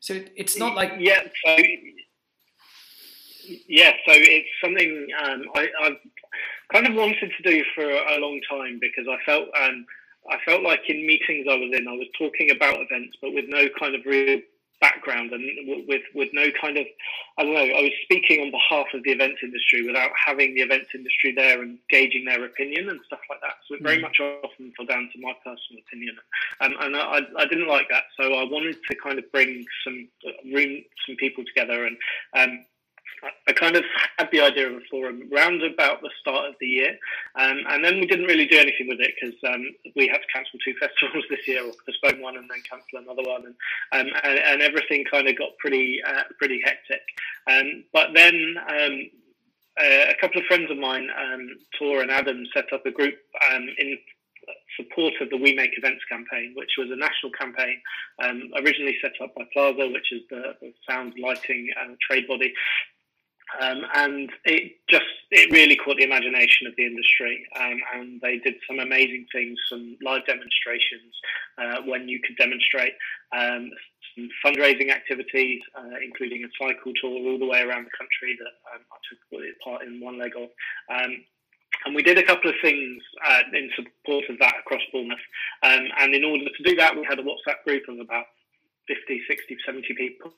[0.00, 1.20] So it's not like yeah.
[1.44, 1.56] So
[3.68, 5.96] yeah, so it's something um, I, have
[6.72, 9.86] kind of wanted to do for a long time because I felt um,
[10.30, 13.46] I felt like in meetings I was in, I was talking about events, but with
[13.48, 14.40] no kind of real
[14.80, 15.42] background and
[15.88, 16.86] with with no kind of
[17.36, 17.60] I don't know.
[17.60, 21.62] I was speaking on behalf of the events industry without having the events industry there
[21.62, 23.54] and gauging their opinion and stuff like that.
[23.66, 24.02] So it very mm.
[24.02, 26.16] much often fell down to my personal opinion,
[26.60, 28.04] um, and I, I didn't like that.
[28.16, 30.08] So I wanted to kind of bring some
[30.52, 31.96] room, some people together and.
[32.34, 32.64] Um,
[33.46, 33.84] I kind of
[34.18, 36.96] had the idea of a forum round about the start of the year,
[37.34, 39.64] um, and then we didn't really do anything with it because um,
[39.96, 43.28] we had to cancel two festivals this year, or postpone one and then cancel another
[43.28, 43.44] one,
[43.92, 47.02] and um, and, and, everything kind of got pretty uh, pretty hectic.
[47.46, 51.48] Um, but then uh, a couple of friends of mine, um,
[51.78, 53.14] Tor and Adam, set up a group
[53.78, 53.98] in
[54.78, 57.80] support of the We Make Events campaign, which was a national campaign
[58.22, 62.52] um, originally set up by PLASA, which is the, the sound lighting uh, trade body,
[63.60, 68.38] um, and it just it really caught the imagination of the industry, um, and they
[68.38, 71.14] did some amazing things, some live demonstrations
[71.56, 72.92] uh, when you could demonstrate,
[73.32, 73.70] um,
[74.14, 78.54] some fundraising activities, uh, including a cycle tour all the way around the country that
[78.74, 80.50] um, I took part in one leg of.
[80.90, 81.24] Um,
[81.84, 85.18] and we did a couple of things uh, in support of that across Bournemouth.
[85.62, 88.26] Um, and in order to do that, we had a WhatsApp group of about
[88.88, 90.32] 50, 60, 70 people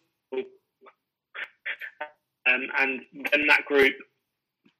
[2.52, 3.00] um, and
[3.32, 3.94] then that group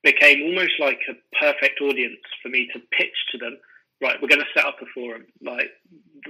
[0.03, 3.59] became almost like a perfect audience for me to pitch to them.
[4.03, 5.27] Right, we're going to set up a forum.
[5.43, 5.69] Like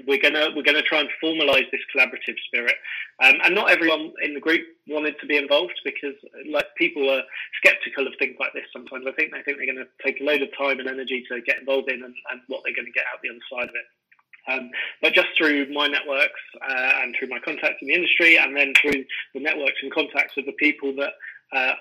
[0.06, 2.74] we're gonna we're gonna try and formalize this collaborative spirit.
[3.22, 6.14] Um, and not everyone in the group wanted to be involved because
[6.50, 7.22] like people are
[7.62, 8.64] skeptical of things like this.
[8.72, 11.24] Sometimes I think they think they're going to take a load of time and energy
[11.30, 13.68] to get involved in, and, and what they're going to get out the other side
[13.68, 13.86] of it.
[14.50, 14.70] Um,
[15.02, 18.72] but just through my networks uh, and through my contacts in the industry, and then
[18.80, 21.12] through the networks and contacts of the people that
[21.52, 21.74] uh,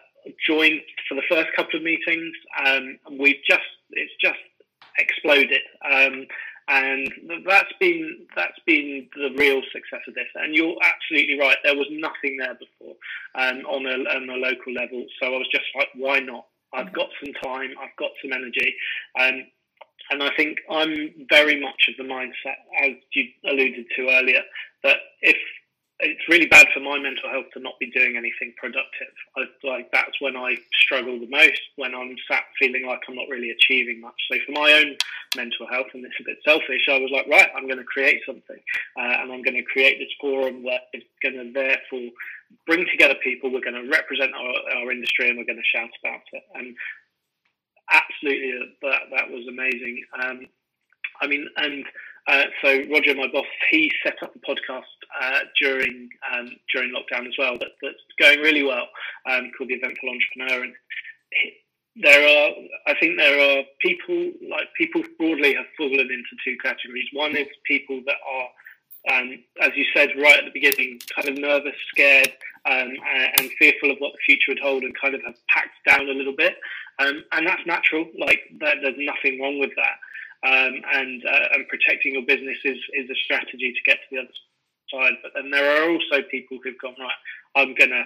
[0.48, 2.34] joined for the first couple of meetings,
[2.66, 3.62] um, we've just
[3.92, 4.40] it's just
[4.98, 5.62] exploded.
[5.90, 6.28] Um,
[6.70, 7.12] and
[7.48, 10.28] that's been that's been the real success of this.
[10.36, 11.58] And you're absolutely right.
[11.64, 12.96] There was nothing there before
[13.36, 15.06] um, on a on a local level.
[15.20, 16.46] So I was just like, why not?
[16.72, 17.72] I've got some time.
[17.82, 18.76] I've got some energy.
[19.20, 19.46] Um,
[20.10, 24.42] and I think I'm very much of the mindset, as you alluded to earlier,
[24.84, 25.38] that if
[26.02, 29.12] it's really bad for my mental health to not be doing anything productive.
[29.36, 33.28] I, like that's when I struggle the most when I'm sat feeling like I'm not
[33.30, 34.16] really achieving much.
[34.32, 34.96] So for my own
[35.36, 38.22] mental health, and it's a bit selfish, I was like, right, I'm going to create
[38.26, 38.60] something,
[38.98, 42.10] uh, and I'm going to create this forum is going to therefore
[42.66, 43.52] bring together people.
[43.52, 46.44] We're going to represent our, our industry, and we're going to shout about it.
[46.56, 46.76] And
[47.92, 50.04] absolutely, that that was amazing.
[50.22, 50.48] Um,
[51.22, 51.86] I mean, and
[52.28, 54.84] uh, so Roger, my boss, he set up a podcast
[55.22, 58.88] uh, during um, during lockdown as well that, that's going really well
[59.30, 60.74] um, called the Eventful Entrepreneur, and
[61.96, 62.54] there are
[62.88, 67.08] I think there are people like people broadly have fallen into two categories.
[67.14, 68.48] One is people that are
[69.12, 72.32] um, as you said right at the beginning, kind of nervous, scared,
[72.66, 72.92] um,
[73.40, 76.14] and, fearful of what the future would hold, and kind of have packed down a
[76.14, 76.56] little bit.
[77.00, 78.06] Um, and that's natural.
[78.18, 79.98] Like there's nothing wrong with that.
[80.42, 84.18] Um, and uh, and protecting your business is is a strategy to get to the
[84.20, 84.34] other
[84.92, 85.14] side.
[85.24, 87.12] But then there are also people who've gone right.
[87.56, 88.06] I'm gonna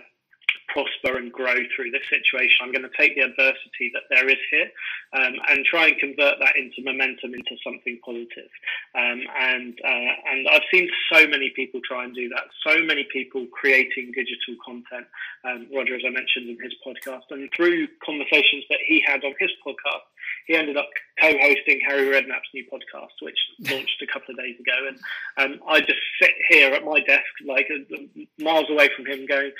[0.68, 2.57] prosper and grow through this situation.
[2.61, 4.70] I'm going to take the adversity that there is here
[5.14, 8.49] um, and try and convert that into momentum into something positive.
[8.95, 12.45] Um, and uh, and I've seen so many people try and do that.
[12.66, 15.07] So many people creating digital content.
[15.43, 19.34] Um, Roger, as I mentioned in his podcast, and through conversations that he had on
[19.39, 20.07] his podcast,
[20.47, 20.89] he ended up
[21.22, 24.74] co-hosting Harry Redknapp's new podcast, which launched a couple of days ago.
[24.88, 24.97] And
[25.38, 27.97] um, I just sit here at my desk, like uh,
[28.39, 29.51] miles away from him, going,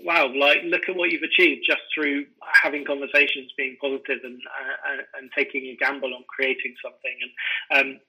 [0.00, 2.26] wow, like look at what you've achieved just through
[2.62, 7.16] having conversations, being positive, and uh, and taking a gamble on creating something.
[7.70, 8.00] And um,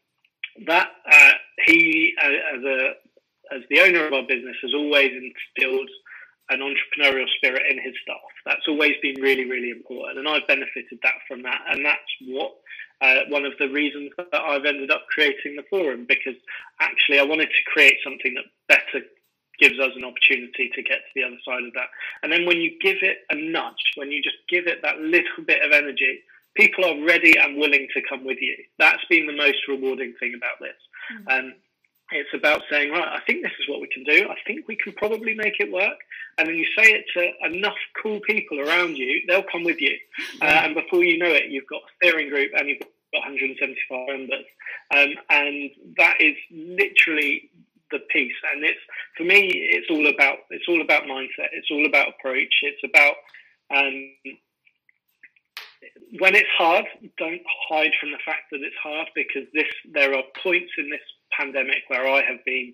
[0.67, 1.31] that uh,
[1.65, 2.89] he, uh, as a
[3.55, 5.89] as the owner of our business, has always instilled
[6.49, 8.17] an entrepreneurial spirit in his staff.
[8.45, 11.61] That's always been really, really important, and I've benefited that from that.
[11.69, 12.53] And that's what
[13.01, 16.35] uh, one of the reasons that I've ended up creating the forum because
[16.79, 19.05] actually I wanted to create something that better
[19.59, 21.89] gives us an opportunity to get to the other side of that.
[22.21, 25.43] And then when you give it a nudge, when you just give it that little
[25.45, 26.21] bit of energy,
[26.55, 28.55] people are ready and willing to come with you.
[28.79, 30.75] That's been the most rewarding thing about this.
[31.11, 31.27] Mm-hmm.
[31.47, 31.53] Um,
[32.11, 34.27] it's about saying, right, I think this is what we can do.
[34.29, 35.97] I think we can probably make it work.
[36.37, 39.97] And then you say it to enough cool people around you, they'll come with you.
[40.41, 44.07] Uh, and before you know it, you've got a steering group and you've got 175
[44.07, 44.45] members.
[44.95, 47.49] Um, and that is literally
[47.93, 48.35] the piece.
[48.51, 48.79] And it's
[49.15, 51.53] for me, it's all about it's all about mindset.
[51.53, 52.53] It's all about approach.
[52.63, 53.15] It's about
[53.73, 54.11] um,
[56.19, 56.85] when it's hard,
[57.17, 61.01] don't hide from the fact that it's hard because this there are points in this
[61.37, 62.73] pandemic where I have been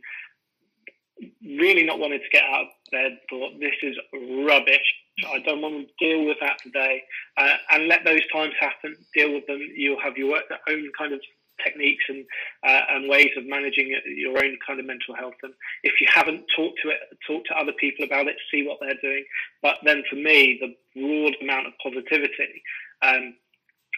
[1.44, 3.18] really not wanting to get out of bed.
[3.30, 3.98] Thought this is
[4.46, 4.94] rubbish.
[5.28, 7.04] I don't want to deal with that today,
[7.38, 8.96] uh, and let those times happen.
[9.14, 9.60] Deal with them.
[9.76, 10.40] You'll have your
[10.70, 11.20] own kind of
[11.64, 12.26] techniques and
[12.68, 15.36] uh, and ways of managing your own kind of mental health.
[15.44, 15.54] And
[15.84, 19.02] if you haven't talked to it, talk to other people about it, see what they're
[19.02, 19.26] doing.
[19.62, 22.64] But then for me, the broad amount of positivity.
[23.02, 23.36] Um,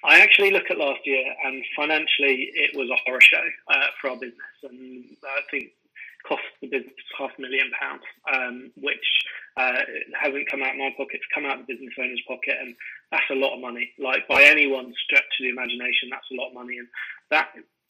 [0.04, 4.10] I actually look at last year, and financially, it was a horror show uh, for
[4.10, 5.72] our business, and I think
[6.28, 8.04] cost the business half a million pounds,
[8.34, 9.08] um, which
[9.58, 9.82] uh,
[10.22, 12.76] hasn't come out of my pocket, it's come out of the business owner's pocket, and
[13.12, 13.92] that's a lot of money.
[14.00, 16.88] Like by anyone's stretch of the imagination, that's a lot of money, and
[17.30, 17.50] that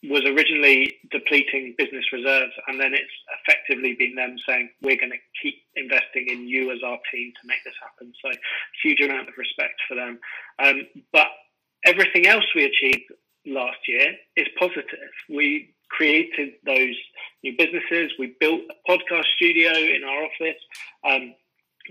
[0.09, 5.23] was originally depleting business reserves, and then it's effectively been them saying, "We're going to
[5.41, 8.31] keep investing in you as our team to make this happen." So,
[8.81, 10.19] huge amount of respect for them.
[10.57, 11.27] Um, but
[11.85, 13.11] everything else we achieved
[13.45, 15.13] last year is positive.
[15.29, 16.95] We created those
[17.43, 18.11] new businesses.
[18.17, 20.61] We built a podcast studio in our office.
[21.03, 21.33] Um,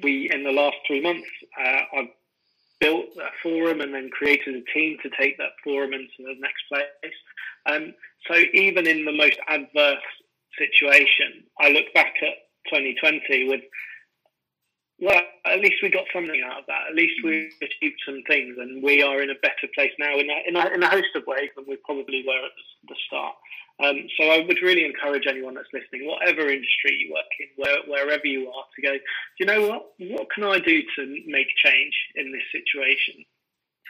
[0.02, 1.28] we, in the last three months,
[1.60, 2.08] uh, I've
[2.80, 6.62] built that forum and then created a team to take that forum into the next
[6.68, 7.14] place.
[7.66, 7.94] Um,
[8.26, 9.98] so even in the most adverse
[10.58, 12.34] situation, I look back at
[12.72, 13.60] 2020 with,
[14.98, 16.88] well, at least we got something out of that.
[16.88, 20.28] At least we achieved some things, and we are in a better place now in
[20.28, 22.52] a, in a, in a host of ways than we probably were at
[22.88, 23.34] the start.
[23.90, 27.78] Um, so I would really encourage anyone that's listening, whatever industry you work in, where,
[27.86, 28.94] wherever you are, to go.
[29.38, 29.82] you know what?
[29.98, 33.24] What can I do to make change in this situation?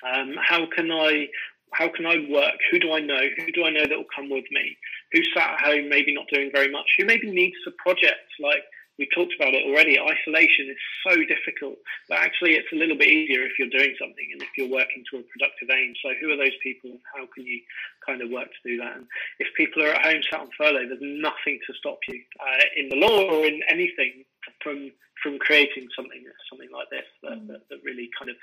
[0.02, 1.28] Um, how can I
[1.72, 2.58] how can I work?
[2.72, 3.20] Who do I know?
[3.38, 4.76] Who do I know that will come with me?
[5.12, 6.86] Who's sat at home, maybe not doing very much?
[6.98, 8.26] Who maybe needs a project?
[8.40, 8.64] Like
[9.00, 9.96] we talked about it already.
[9.96, 10.76] Isolation is
[11.08, 14.52] so difficult, but actually, it's a little bit easier if you're doing something and if
[14.60, 15.96] you're working to a productive aim.
[16.04, 16.92] So, who are those people?
[17.16, 17.64] How can you
[18.04, 19.00] kind of work to do that?
[19.00, 19.06] And
[19.40, 22.92] if people are at home sat on furlough, there's nothing to stop you uh, in
[22.92, 24.28] the law or in anything
[24.62, 24.92] from
[25.24, 27.48] from creating something something like this that, mm.
[27.48, 28.36] that, that really kind of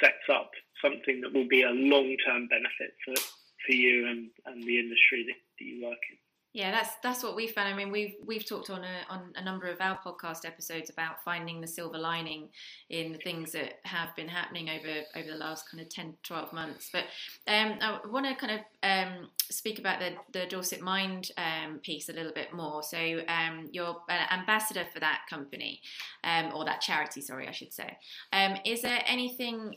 [0.00, 0.50] sets up
[0.80, 5.24] something that will be a long term benefit for, for you and, and the industry
[5.28, 6.16] that you work in.
[6.58, 7.72] Yeah, that's that's what we found.
[7.72, 11.22] I mean, we've we've talked on a on a number of our podcast episodes about
[11.22, 12.48] finding the silver lining
[12.90, 16.52] in the things that have been happening over over the last kind of 10, 12
[16.52, 16.90] months.
[16.92, 17.04] But
[17.46, 22.08] um, I want to kind of um, speak about the the Dorset Mind um, piece
[22.08, 22.82] a little bit more.
[22.82, 22.98] So
[23.28, 25.80] um, you're an ambassador for that company
[26.24, 27.96] um, or that charity, sorry, I should say.
[28.32, 29.76] Um, is there anything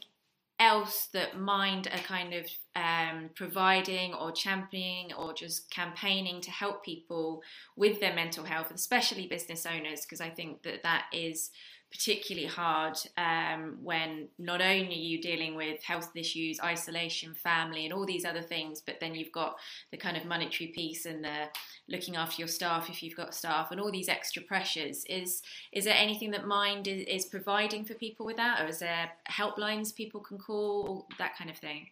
[0.62, 2.46] else that Mind are kind of
[2.76, 7.42] um, providing or championing or just campaigning to help people
[7.76, 11.50] with their mental health, especially business owners, because I think that that is
[11.92, 17.94] particularly hard um, when not only are you dealing with health issues, isolation, family, and
[17.94, 19.58] all these other things, but then you've got
[19.92, 21.50] the kind of monetary piece and the
[21.90, 25.04] looking after your staff if you've got staff, and all these extra pressures.
[25.06, 28.80] Is is there anything that Mind is, is providing for people with that, or is
[28.80, 31.88] there helplines people can call, that kind of thing?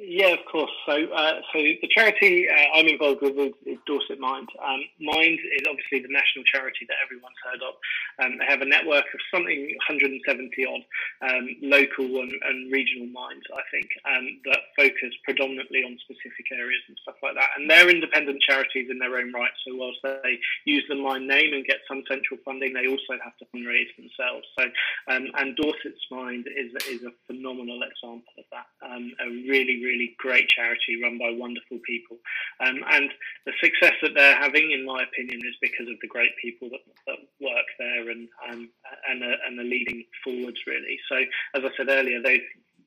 [0.00, 0.72] Yeah, of course.
[0.88, 4.48] So, uh, so the charity uh, I'm involved with is, Dorset Mind.
[4.56, 7.76] Um, Mind is obviously the national charity that everyone's heard of.
[8.16, 10.24] Um, they have a network of something 170
[10.64, 10.84] odd
[11.20, 16.80] um, local and, and, regional minds, I think, um, that focus predominantly on specific areas
[16.88, 17.52] and stuff like that.
[17.60, 19.52] And they're independent charities in their own right.
[19.68, 23.36] So, whilst they use the Mind name and get some central funding, they also have
[23.36, 24.48] to fundraise themselves.
[24.56, 24.64] So,
[25.12, 28.68] um, and Dorset's Mind is is a phenomenal example of that.
[28.80, 32.16] Um, a really, really really great charity run by wonderful people.
[32.60, 33.10] Um, and
[33.46, 36.84] the success that they're having, in my opinion, is because of the great people that,
[37.06, 38.70] that work there and um,
[39.08, 40.98] and, are, and are leading forwards really.
[41.08, 41.16] So
[41.56, 42.40] as I said earlier, they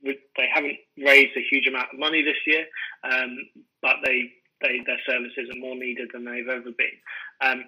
[0.04, 2.66] they haven't raised a huge amount of money this year,
[3.04, 3.38] um,
[3.82, 4.32] but they,
[4.62, 6.98] they their services are more needed than they've ever been.
[7.42, 7.64] Um,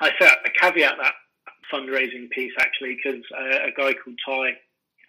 [0.00, 1.14] I I caveat that
[1.72, 4.56] fundraising piece actually because uh, a guy called Ty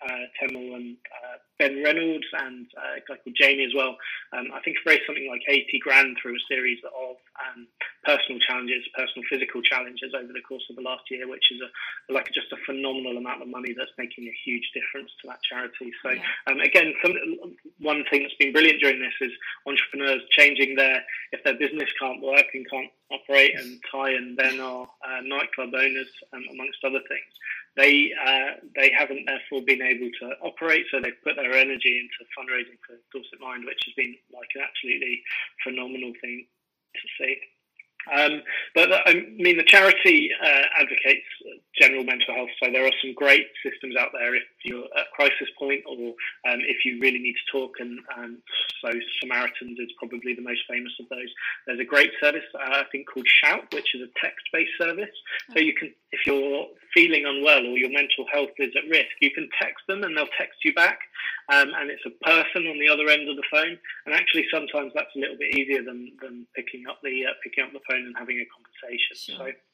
[0.06, 3.94] uh, Temmel and uh, Ben Reynolds and uh, a guy called Jamie as well.
[4.34, 7.68] Um, I think raised something like 80 grand through a series of um,
[8.04, 11.70] personal challenges, personal physical challenges over the course of the last year, which is a
[12.12, 15.94] like just a phenomenal amount of money that's making a huge difference to that charity.
[16.02, 16.26] So yeah.
[16.50, 17.14] um, again, some,
[17.78, 19.32] one thing that's been brilliant during this is
[19.70, 24.60] entrepreneurs changing their if their business can't work and can't operate, and Ty and Ben
[24.60, 27.32] are uh, nightclub owners um, amongst other things
[27.76, 32.30] they uh, they haven't therefore been able to operate, so they've put their energy into
[32.38, 35.24] fundraising for Dorset Mind, which has been like an absolutely
[35.64, 36.46] phenomenal thing
[36.96, 37.38] to see.
[38.12, 38.42] Um,
[38.74, 41.28] but I mean, the charity uh, advocates
[41.80, 45.50] general mental health, so there are some great systems out there if you're at crisis
[45.58, 46.16] point or
[46.50, 47.76] um, if you really need to talk.
[47.80, 48.38] And um,
[48.82, 48.92] so
[49.22, 51.30] Samaritans is probably the most famous of those.
[51.68, 55.16] There's a great service uh, I think called Shout, which is a text-based service.
[55.54, 59.32] So you can, if you're feeling unwell or your mental health is at risk, you
[59.32, 61.00] can text them and they'll text you back.
[61.52, 63.78] Um, and it's a person on the other end of the phone.
[64.06, 67.64] And actually, sometimes that's a little bit easier than, than picking up the uh, picking
[67.64, 69.16] up the phone and having a conversation.
[69.16, 69.48] Sure.
[69.48, 69.71] So.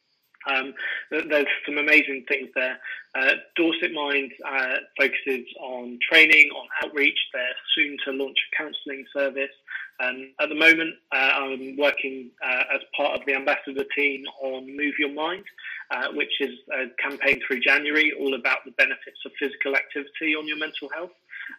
[0.47, 0.73] Um,
[1.11, 2.79] there's some amazing things there.
[3.15, 7.17] Uh, Dorset Mind uh, focuses on training, on outreach.
[7.33, 9.51] They're soon to launch a counselling service.
[9.99, 14.77] Um, at the moment, uh, I'm working uh, as part of the ambassador team on
[14.77, 15.43] Move Your Mind,
[15.91, 20.47] uh, which is a campaign through January all about the benefits of physical activity on
[20.47, 21.11] your mental health.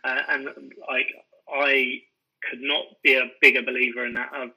[0.05, 0.49] Uh, and
[0.89, 1.01] I,
[1.53, 2.03] I
[2.49, 4.31] could not be a bigger believer in that.
[4.33, 4.53] I've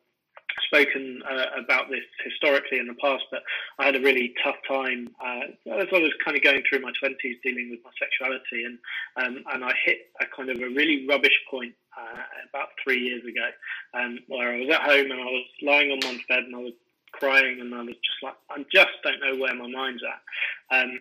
[0.66, 3.44] spoken uh, about this historically in the past, but
[3.80, 5.48] I had a really tough time uh,
[5.80, 8.78] as I was kind of going through my twenties dealing with my sexuality, and
[9.18, 13.24] um, and I hit a kind of a really rubbish point uh, about three years
[13.24, 13.50] ago,
[13.94, 16.60] um, where I was at home and I was lying on my bed and I
[16.60, 16.74] was
[17.12, 20.78] crying and I was just like, I just don't know where my mind's at.
[20.78, 21.00] Um,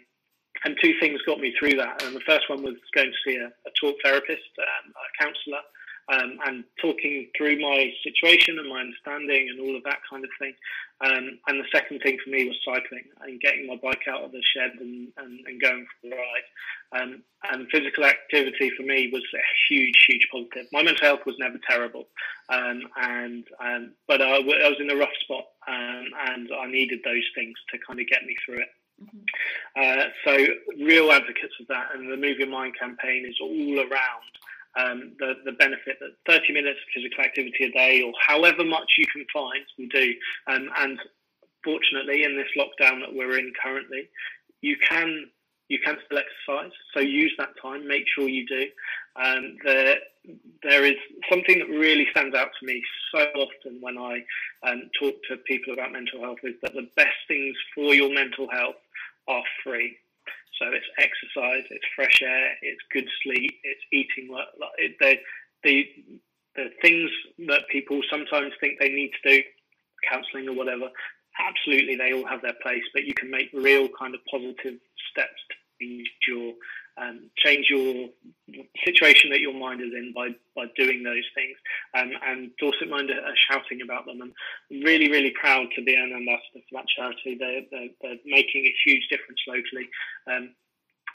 [0.64, 2.02] and two things got me through that.
[2.02, 5.62] And the first one was going to see a, a talk therapist, um, a counsellor,
[6.08, 10.30] um, and talking through my situation and my understanding and all of that kind of
[10.38, 10.54] thing.
[11.02, 14.32] Um, and the second thing for me was cycling and getting my bike out of
[14.32, 17.02] the shed and, and, and going for a ride.
[17.02, 19.38] Um, and physical activity for me was a
[19.68, 20.66] huge, huge positive.
[20.72, 22.08] My mental health was never terrible,
[22.48, 26.98] um, and um, but I, I, was in a rough spot, um, and I needed
[27.04, 28.68] those things to kind of get me through it.
[29.02, 30.02] Mm-hmm.
[30.02, 34.30] Uh, so, real advocates of that, and the Move Your Mind campaign is all around
[34.78, 38.92] um, the, the benefit that 30 minutes of physical activity a day or however much
[38.98, 40.14] you can find will do.
[40.46, 40.98] Um, and
[41.64, 44.08] fortunately, in this lockdown that we're in currently,
[44.60, 45.30] you can
[45.68, 46.72] you can still exercise.
[46.92, 47.86] So use that time.
[47.86, 48.66] Make sure you do.
[49.14, 49.96] Um, there,
[50.64, 50.96] there is
[51.30, 52.82] something that really stands out to me
[53.14, 54.24] so often when I
[54.68, 58.48] um, talk to people about mental health is that the best things for your mental
[58.50, 58.74] health
[59.28, 59.96] are free.
[60.60, 64.30] So it's exercise, it's fresh air, it's good sleep, it's eating.
[64.30, 64.46] Like
[65.00, 65.16] the
[65.64, 65.86] the
[66.54, 67.10] the things
[67.48, 69.42] that people sometimes think they need to do,
[70.10, 70.90] counselling or whatever.
[71.40, 74.78] Absolutely, they all have their place, but you can make real kind of positive
[75.10, 75.56] steps to
[75.86, 76.52] change your
[77.00, 78.08] um, change your
[78.84, 81.56] situation that your mind is in by, by doing those things.
[81.94, 84.20] Um, and Dorset Mind are, shouting about them.
[84.20, 84.32] And
[84.70, 87.36] I'm really, really proud to be an ambassador for that charity.
[87.38, 89.88] They're, they're, they're making a huge difference locally.
[90.30, 90.54] Um,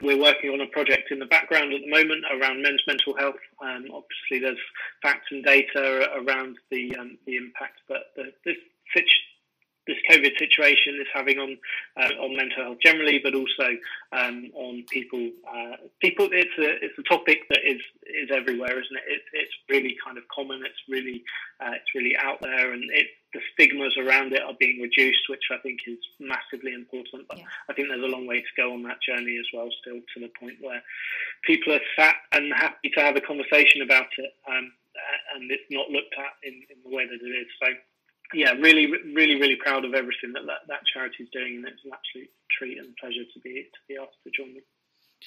[0.02, 3.40] we're working on a project in the background at the moment around men's mental health.
[3.62, 4.60] Um, obviously, there's
[5.02, 8.56] facts and data around the um, the impact, but the, this
[9.86, 11.56] this COVID situation is having on
[11.96, 13.76] uh, on mental health generally, but also
[14.12, 15.30] um, on people.
[15.46, 19.04] Uh, people, it's a it's a topic that is is everywhere, isn't it?
[19.06, 20.62] it it's really kind of common.
[20.64, 21.22] It's really
[21.60, 25.44] uh, it's really out there, and it the stigmas around it are being reduced, which
[25.52, 27.28] I think is massively important.
[27.28, 27.44] But yeah.
[27.68, 30.20] I think there's a long way to go on that journey as well, still to
[30.20, 30.82] the point where
[31.44, 34.72] people are sat and happy to have a conversation about it, um,
[35.34, 37.46] and it's not looked at in, in the way that it is.
[37.62, 37.68] So
[38.34, 41.84] yeah, really, really, really proud of everything that that, that charity is doing, and it's
[41.84, 44.62] an absolute treat and pleasure to be to be asked to join them.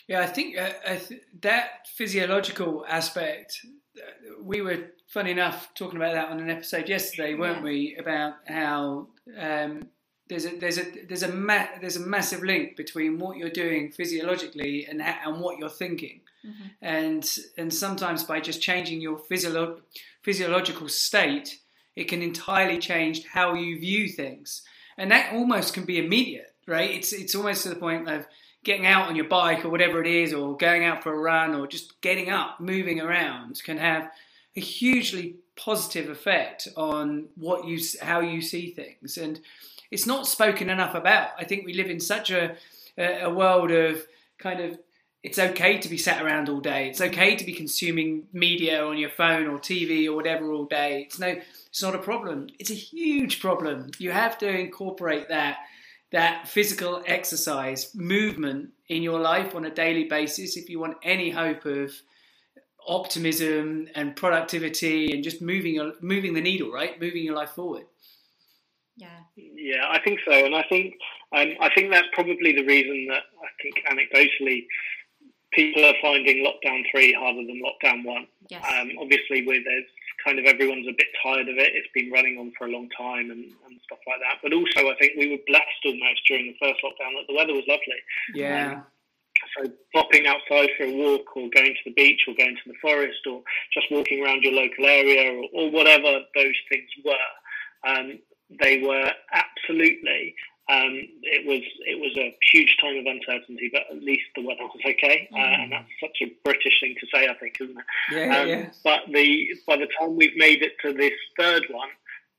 [0.08, 3.60] Yeah, I think uh, I th- that physiological aspect.
[3.97, 7.64] Uh, we were, funny enough, talking about that on an episode yesterday, weren't yeah.
[7.64, 7.97] we?
[8.00, 9.88] About how um,
[10.28, 13.91] there's a there's a there's a ma- there's a massive link between what you're doing
[13.91, 16.68] physiologically and ha- and what you're thinking, mm-hmm.
[16.82, 19.82] and and sometimes by just changing your physio-
[20.22, 21.60] physiological state
[22.00, 24.64] it can entirely change how you view things,
[24.97, 26.89] and that almost can be immediate, right?
[26.89, 28.26] It's it's almost to the point of
[28.64, 31.56] getting out on your bike or whatever it is, or going out for a run,
[31.56, 34.10] or just getting up, moving around, can have
[34.56, 39.39] a hugely positive effect on what you how you see things, and
[39.91, 41.30] it's not spoken enough about.
[41.38, 42.56] I think we live in such a
[42.97, 44.06] a world of
[44.38, 44.78] kind of
[45.22, 46.89] it's okay to be sat around all day.
[46.89, 51.03] It's okay to be consuming media on your phone or TV or whatever all day.
[51.07, 51.36] It's no
[51.67, 52.47] it's not a problem.
[52.57, 53.91] It's a huge problem.
[53.99, 55.57] You have to incorporate that
[56.11, 61.30] that physical exercise, movement in your life on a daily basis if you want any
[61.30, 61.91] hope of
[62.88, 66.99] optimism and productivity and just moving moving the needle, right?
[66.99, 67.84] Moving your life forward.
[68.95, 69.07] Yeah.
[69.36, 70.95] Yeah, I think so, and I think
[71.32, 74.65] um, I think that's probably the reason that I think anecdotally
[75.54, 78.28] people are finding lockdown three harder than lockdown one.
[78.50, 78.64] Yes.
[78.64, 79.86] Um, obviously, with there's
[80.24, 81.72] kind of everyone's a bit tired of it.
[81.74, 84.39] It's been running on for a long time and, and stuff like that.
[84.43, 87.54] But also, I think we were blessed almost during the first lockdown that the weather
[87.54, 88.02] was lovely.
[88.34, 88.74] Yeah.
[88.74, 88.84] Um,
[89.58, 92.78] so popping outside for a walk or going to the beach or going to the
[92.82, 93.41] forest or
[93.74, 98.20] just walking around your local area or, or whatever those things were, um,
[98.62, 100.36] they were absolutely
[100.70, 104.63] um, it was it was a huge time of uncertainty, but at least the weather
[104.63, 105.63] was okay, uh, mm.
[105.63, 107.86] and that's such a British thing to say, I think, isn't it?
[108.11, 108.70] Yeah, um, yeah.
[108.84, 111.89] But the by the time we've made it to this third one,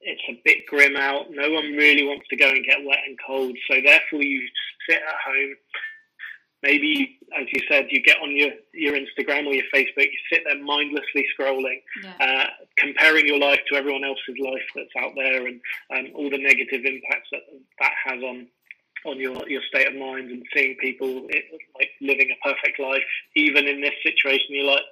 [0.01, 1.27] it's a bit grim out.
[1.31, 4.47] No one really wants to go and get wet and cold, so therefore you
[4.89, 5.57] sit at home
[6.63, 10.43] maybe, as you said, you get on your, your Instagram or your Facebook, you sit
[10.45, 12.15] there mindlessly scrolling, yeah.
[12.21, 12.47] uh,
[12.77, 15.61] comparing your life to everyone else's life that's out there, and
[15.97, 17.43] um, all the negative impacts that
[17.79, 18.47] that has on
[19.07, 21.45] on your your state of mind, and seeing people it,
[21.79, 23.03] like living a perfect life,
[23.37, 24.83] even in this situation, you're like,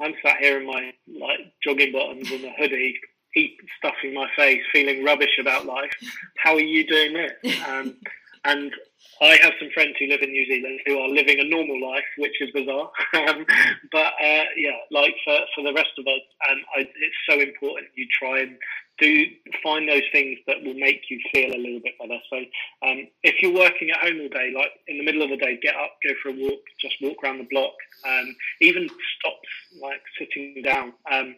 [0.00, 2.98] I'm sat here in my like jogging bottoms and a hoodie.
[3.34, 5.90] Eat stuffing my face, feeling rubbish about life.
[6.36, 7.66] How are you doing it?
[7.66, 7.96] Um,
[8.44, 8.72] and
[9.20, 12.04] I have some friends who live in New Zealand who are living a normal life,
[12.18, 12.90] which is bizarre.
[13.14, 13.46] um,
[13.92, 17.88] but uh, yeah, like for, for the rest of us, um, I, it's so important
[17.94, 18.56] you try and
[18.98, 19.26] do
[19.62, 22.18] find those things that will make you feel a little bit better.
[22.30, 22.36] So
[22.88, 25.58] um, if you're working at home all day, like in the middle of the day,
[25.62, 27.74] get up, go for a walk, just walk around the block,
[28.04, 28.88] um, even
[29.18, 29.40] stop
[29.80, 30.92] like sitting down.
[31.10, 31.36] Um,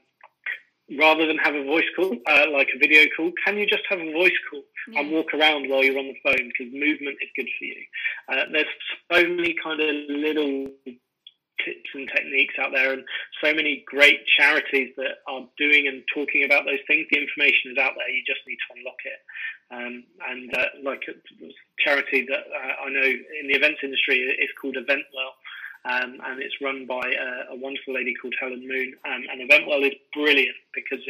[0.98, 4.00] rather than have a voice call, uh, like a video call, can you just have
[4.00, 5.00] a voice call yeah.
[5.00, 6.48] and walk around while you're on the phone?
[6.48, 7.82] Because movement is good for you.
[8.28, 8.66] Uh, there's
[9.12, 10.68] so many kind of little
[11.64, 13.04] tips and techniques out there, and
[13.42, 17.06] so many great charities that are doing and talking about those things.
[17.10, 18.08] The information is out there.
[18.10, 19.20] You just need to unlock it.
[19.70, 21.14] Um, and uh, like a
[21.78, 23.08] charity that uh, I know
[23.40, 25.32] in the events industry is called Eventwell
[25.84, 28.94] um, and it's run by a, a, wonderful lady called Helen Moon.
[29.04, 31.00] Um, and Eventwell is brilliant because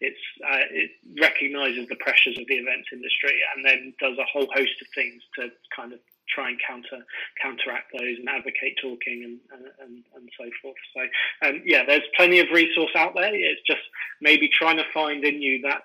[0.00, 4.48] it uh, it recognises the pressures of the events industry and then does a whole
[4.54, 5.98] host of things to kind of
[6.32, 7.04] try and counter
[7.42, 9.38] counteract those and advocate talking and
[9.80, 10.80] and, and so forth.
[10.96, 13.34] So um, yeah, there's plenty of resource out there.
[13.34, 13.84] It's just
[14.22, 15.82] maybe trying to find in you that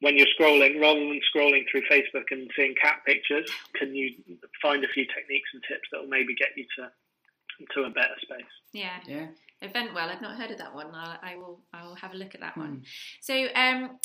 [0.00, 4.14] when you're scrolling, rather than scrolling through Facebook and seeing cat pictures, can you
[4.62, 6.88] find a few techniques and tips that will maybe get you to
[7.74, 8.46] to a better space.
[8.72, 8.98] Yeah.
[9.06, 9.26] Yeah.
[9.62, 10.86] Eventwell, I've not heard of that one.
[10.94, 11.58] I'll, I will.
[11.72, 12.58] I will have a look at that mm.
[12.58, 12.82] one.
[13.20, 13.98] So, um,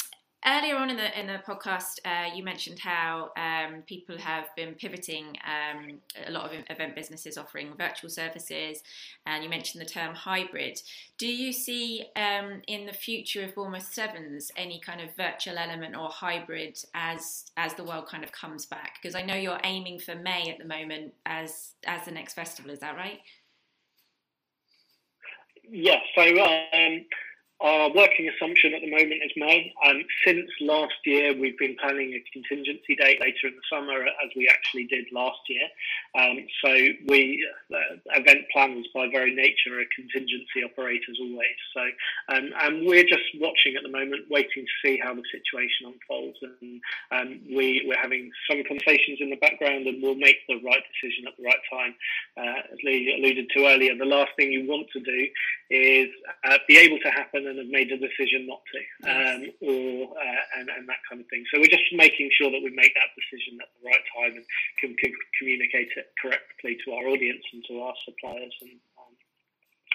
[0.46, 4.74] earlier on in the in the podcast, uh, you mentioned how um, people have been
[4.74, 5.38] pivoting.
[5.46, 8.82] Um, a lot of event businesses offering virtual services,
[9.28, 10.82] and you mentioned the term hybrid.
[11.20, 15.96] Do you see um, in the future of Bournemouth Sevens any kind of virtual element
[15.96, 18.98] or hybrid as as the world kind of comes back?
[19.00, 22.72] Because I know you're aiming for May at the moment as as the next festival.
[22.72, 23.20] Is that right?
[25.70, 27.06] Yeah, so um,
[27.64, 29.74] our working assumption at the moment is May.
[29.88, 34.30] Um, since last year, we've been planning a contingency date later in the summer, as
[34.36, 35.68] we actually did last year.
[36.14, 36.72] Um, so
[37.08, 37.40] we
[37.74, 41.58] uh, event planners by very nature are contingency operators always.
[41.74, 41.82] So
[42.36, 46.38] um, and we're just watching at the moment, waiting to see how the situation unfolds.
[46.44, 50.84] And um, we we're having some conversations in the background, and we'll make the right
[50.92, 51.96] decision at the right time.
[52.36, 55.28] Uh, as Lee alluded to earlier, the last thing you want to do
[55.74, 56.10] is
[56.46, 60.60] uh, be able to happen and have made a decision not to, um, or uh,
[60.60, 61.44] and, and that kind of thing.
[61.50, 64.46] So we're just making sure that we make that decision at the right time and
[64.78, 68.78] can, can communicate it correctly to our audience and to our suppliers and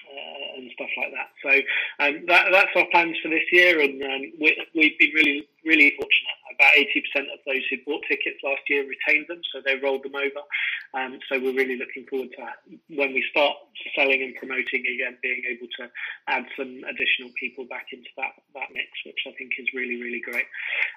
[0.09, 1.31] uh, and stuff like that.
[1.45, 1.53] So
[2.01, 5.93] um, that, that's our plans for this year, and um, we, have been really, really
[5.97, 6.39] fortunate.
[6.59, 10.17] About 80% of those who bought tickets last year retained them, so they rolled them
[10.17, 10.43] over.
[10.95, 12.43] Um, so we're really looking forward to
[12.97, 13.55] when we start
[13.95, 15.91] selling and promoting again, being able to
[16.27, 20.21] add some additional people back into that, that mix, which I think is really, really
[20.21, 20.47] great.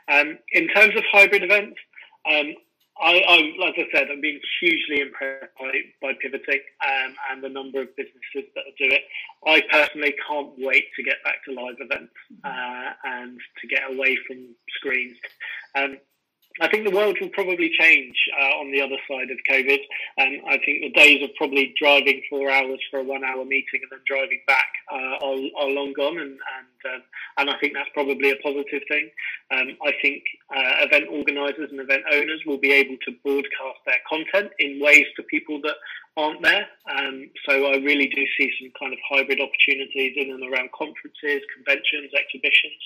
[0.07, 1.77] Um, in terms of hybrid events,
[2.25, 2.55] um,
[3.01, 5.71] I, I, as I said, I've been hugely impressed by,
[6.01, 9.01] by pivoting um, and the number of businesses that do it.
[9.45, 14.17] I personally can't wait to get back to live events uh, and to get away
[14.27, 15.17] from screens.
[15.75, 15.97] Um,
[16.59, 19.79] I think the world will probably change uh, on the other side of COVID.
[20.17, 23.91] And I think the days of probably driving four hours for a one-hour meeting and
[23.91, 27.01] then driving back uh, are, are, long gone, and and, um,
[27.37, 29.09] and I think that's probably a positive thing.
[29.51, 34.01] Um, I think uh, event organisers and event owners will be able to broadcast their
[34.09, 35.75] content in ways to people that
[36.17, 36.67] aren't there.
[36.89, 41.41] Um, so I really do see some kind of hybrid opportunities in and around conferences,
[41.55, 42.83] conventions, exhibitions.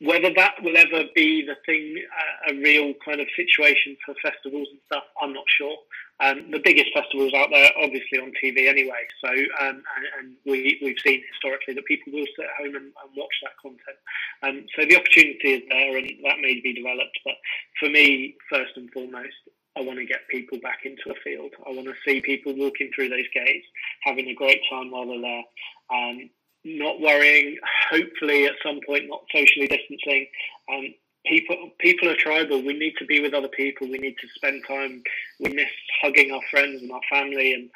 [0.00, 4.68] Whether that will ever be the thing, uh, a real kind of situation for festivals
[4.70, 5.76] and stuff, I'm not sure.
[6.20, 9.06] Um, the biggest festivals out there, obviously on TV anyway.
[9.24, 12.92] So, um, and, and, we, we've seen historically that people will sit at home and,
[12.94, 13.98] and watch that content.
[14.42, 17.18] Um, so the opportunity is there, and that may be developed.
[17.24, 17.34] But
[17.80, 19.34] for me, first and foremost,
[19.76, 21.52] I want to get people back into a field.
[21.66, 23.66] I want to see people walking through those gates,
[24.02, 25.44] having a great time while they're there.
[25.90, 26.30] Um,
[26.64, 27.58] not worrying,
[27.90, 30.26] hopefully at some point not socially distancing.
[30.72, 30.94] Um,
[31.26, 32.62] people people are tribal.
[32.62, 33.88] We need to be with other people.
[33.88, 35.02] We need to spend time.
[35.40, 35.70] We miss
[36.02, 37.52] hugging our friends and our family.
[37.52, 37.70] And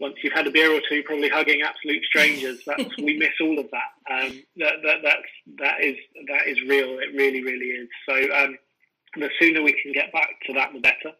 [0.00, 2.60] once you've had a beer or two, probably hugging absolute strangers.
[2.66, 4.12] That's we miss all of that.
[4.12, 5.96] Um, that that that's that is
[6.28, 6.98] that is real.
[6.98, 7.88] It really really is.
[8.08, 8.56] So um,
[9.16, 11.12] the sooner we can get back to that, the better.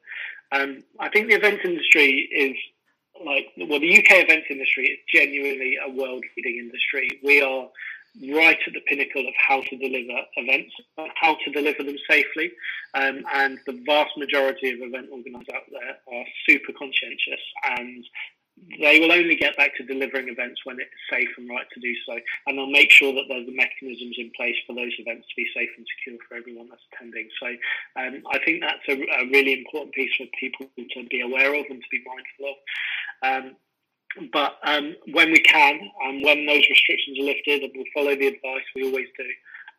[0.52, 2.56] Um, I think the event industry is
[3.24, 7.20] like well, the UK events industry is genuinely a world-leading industry.
[7.22, 7.68] We are
[8.32, 10.72] right at the pinnacle of how to deliver events,
[11.20, 12.52] how to deliver them safely,
[12.94, 17.40] um, and the vast majority of event organisers out there are super conscientious
[17.78, 18.04] and
[18.80, 21.92] they will only get back to delivering events when it's safe and right to do
[22.06, 25.34] so, and they'll make sure that there's the mechanisms in place for those events to
[25.36, 27.28] be safe and secure for everyone that's attending.
[27.40, 27.46] So,
[28.00, 31.66] um, I think that's a, a, really important piece for people to be aware of
[31.68, 32.56] and to be mindful of.
[33.22, 33.56] Um,
[34.32, 38.28] but um, when we can, and when those restrictions are lifted, and we'll follow the
[38.28, 39.28] advice we always do,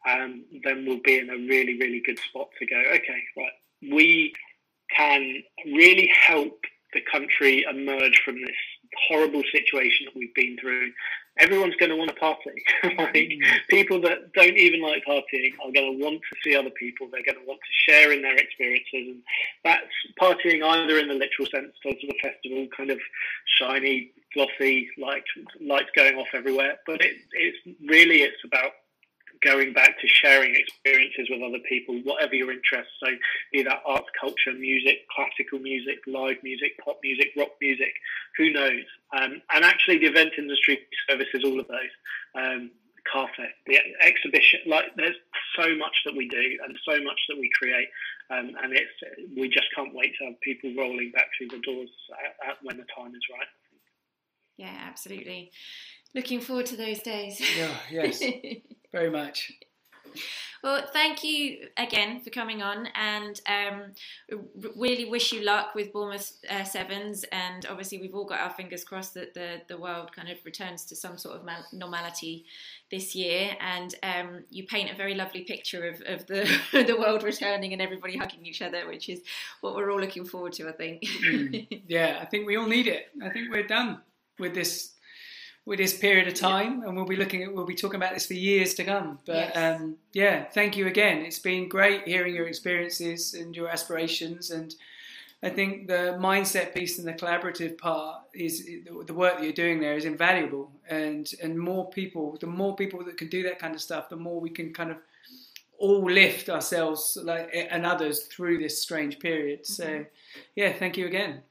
[0.09, 2.77] um, then we'll be in a really, really good spot to go.
[2.77, 3.51] Okay, right,
[3.91, 4.33] we
[4.95, 6.59] can really help
[6.97, 8.55] the country emerge from this
[9.07, 10.91] horrible situation that we've been through.
[11.39, 12.63] Everyone's going to want to party.
[12.83, 13.39] like mm.
[13.69, 17.07] people that don't even like partying are going to want to see other people.
[17.11, 19.21] They're going to want to share in their experiences, and
[19.63, 19.85] that's
[20.19, 22.99] partying either in the literal sense, of the festival, kind of
[23.59, 25.25] shiny, glossy, like
[25.61, 26.79] lights going off everywhere.
[26.87, 28.71] But it, it's really it's about
[29.43, 32.93] going back to sharing experiences with other people, whatever your interests.
[33.03, 33.09] So,
[33.51, 37.93] be that arts, culture, music, classical music, live music, pop music, rock music,
[38.37, 38.85] who knows?
[39.15, 40.79] Um, and actually, the event industry
[41.09, 41.93] services all of those.
[42.35, 42.71] Um,
[43.13, 45.15] Carfest, the exhibition, like there's
[45.55, 47.87] so much that we do and so much that we create,
[48.29, 48.91] um, and it's
[49.37, 52.77] we just can't wait to have people rolling back through the doors at, at when
[52.77, 53.47] the time is right.
[54.57, 55.51] Yeah, absolutely.
[56.13, 57.39] Looking forward to those days.
[57.57, 58.21] Yeah, yes,
[58.97, 59.51] very much.
[60.63, 63.91] Well, thank you again for coming on, and um,
[64.75, 67.23] really wish you luck with Bournemouth uh, Sevens.
[67.31, 70.83] And obviously, we've all got our fingers crossed that the the world kind of returns
[70.85, 72.45] to some sort of normality
[72.89, 73.55] this year.
[73.61, 76.43] And um, you paint a very lovely picture of, of the
[76.87, 79.21] the world returning and everybody hugging each other, which is
[79.61, 80.67] what we're all looking forward to.
[80.67, 81.03] I think.
[81.03, 83.09] mm, yeah, I think we all need it.
[83.23, 84.01] I think we're done
[84.39, 84.96] with this
[85.67, 86.87] with this period of time, yeah.
[86.87, 89.19] and we'll be looking at we'll be talking about this for years to come.
[89.25, 89.81] But yes.
[89.81, 91.17] um, yeah, thank you again.
[91.17, 94.73] It's been great hearing your experiences and your aspirations, and
[95.43, 98.65] I think the mindset piece and the collaborative part is
[99.05, 103.03] the work that you're doing there is invaluable, and and more people, the more people
[103.03, 104.97] that can do that kind of stuff, the more we can kind of
[105.79, 109.65] all lift ourselves like and others through this strange period.
[109.65, 110.39] So, mm-hmm.
[110.55, 111.41] yeah, thank you again.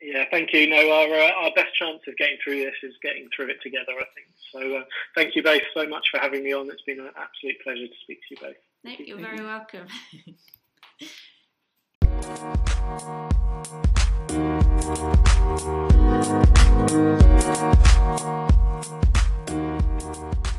[0.00, 0.66] Yeah, thank you.
[0.68, 3.92] No, our uh, our best chance of getting through this is getting through it together.
[3.92, 4.28] I think.
[4.52, 4.84] So, uh,
[5.14, 6.70] thank you both so much for having me on.
[6.70, 8.56] It's been an absolute pleasure to speak to you both.
[8.82, 9.44] No, you're thank very you.
[9.44, 9.86] welcome.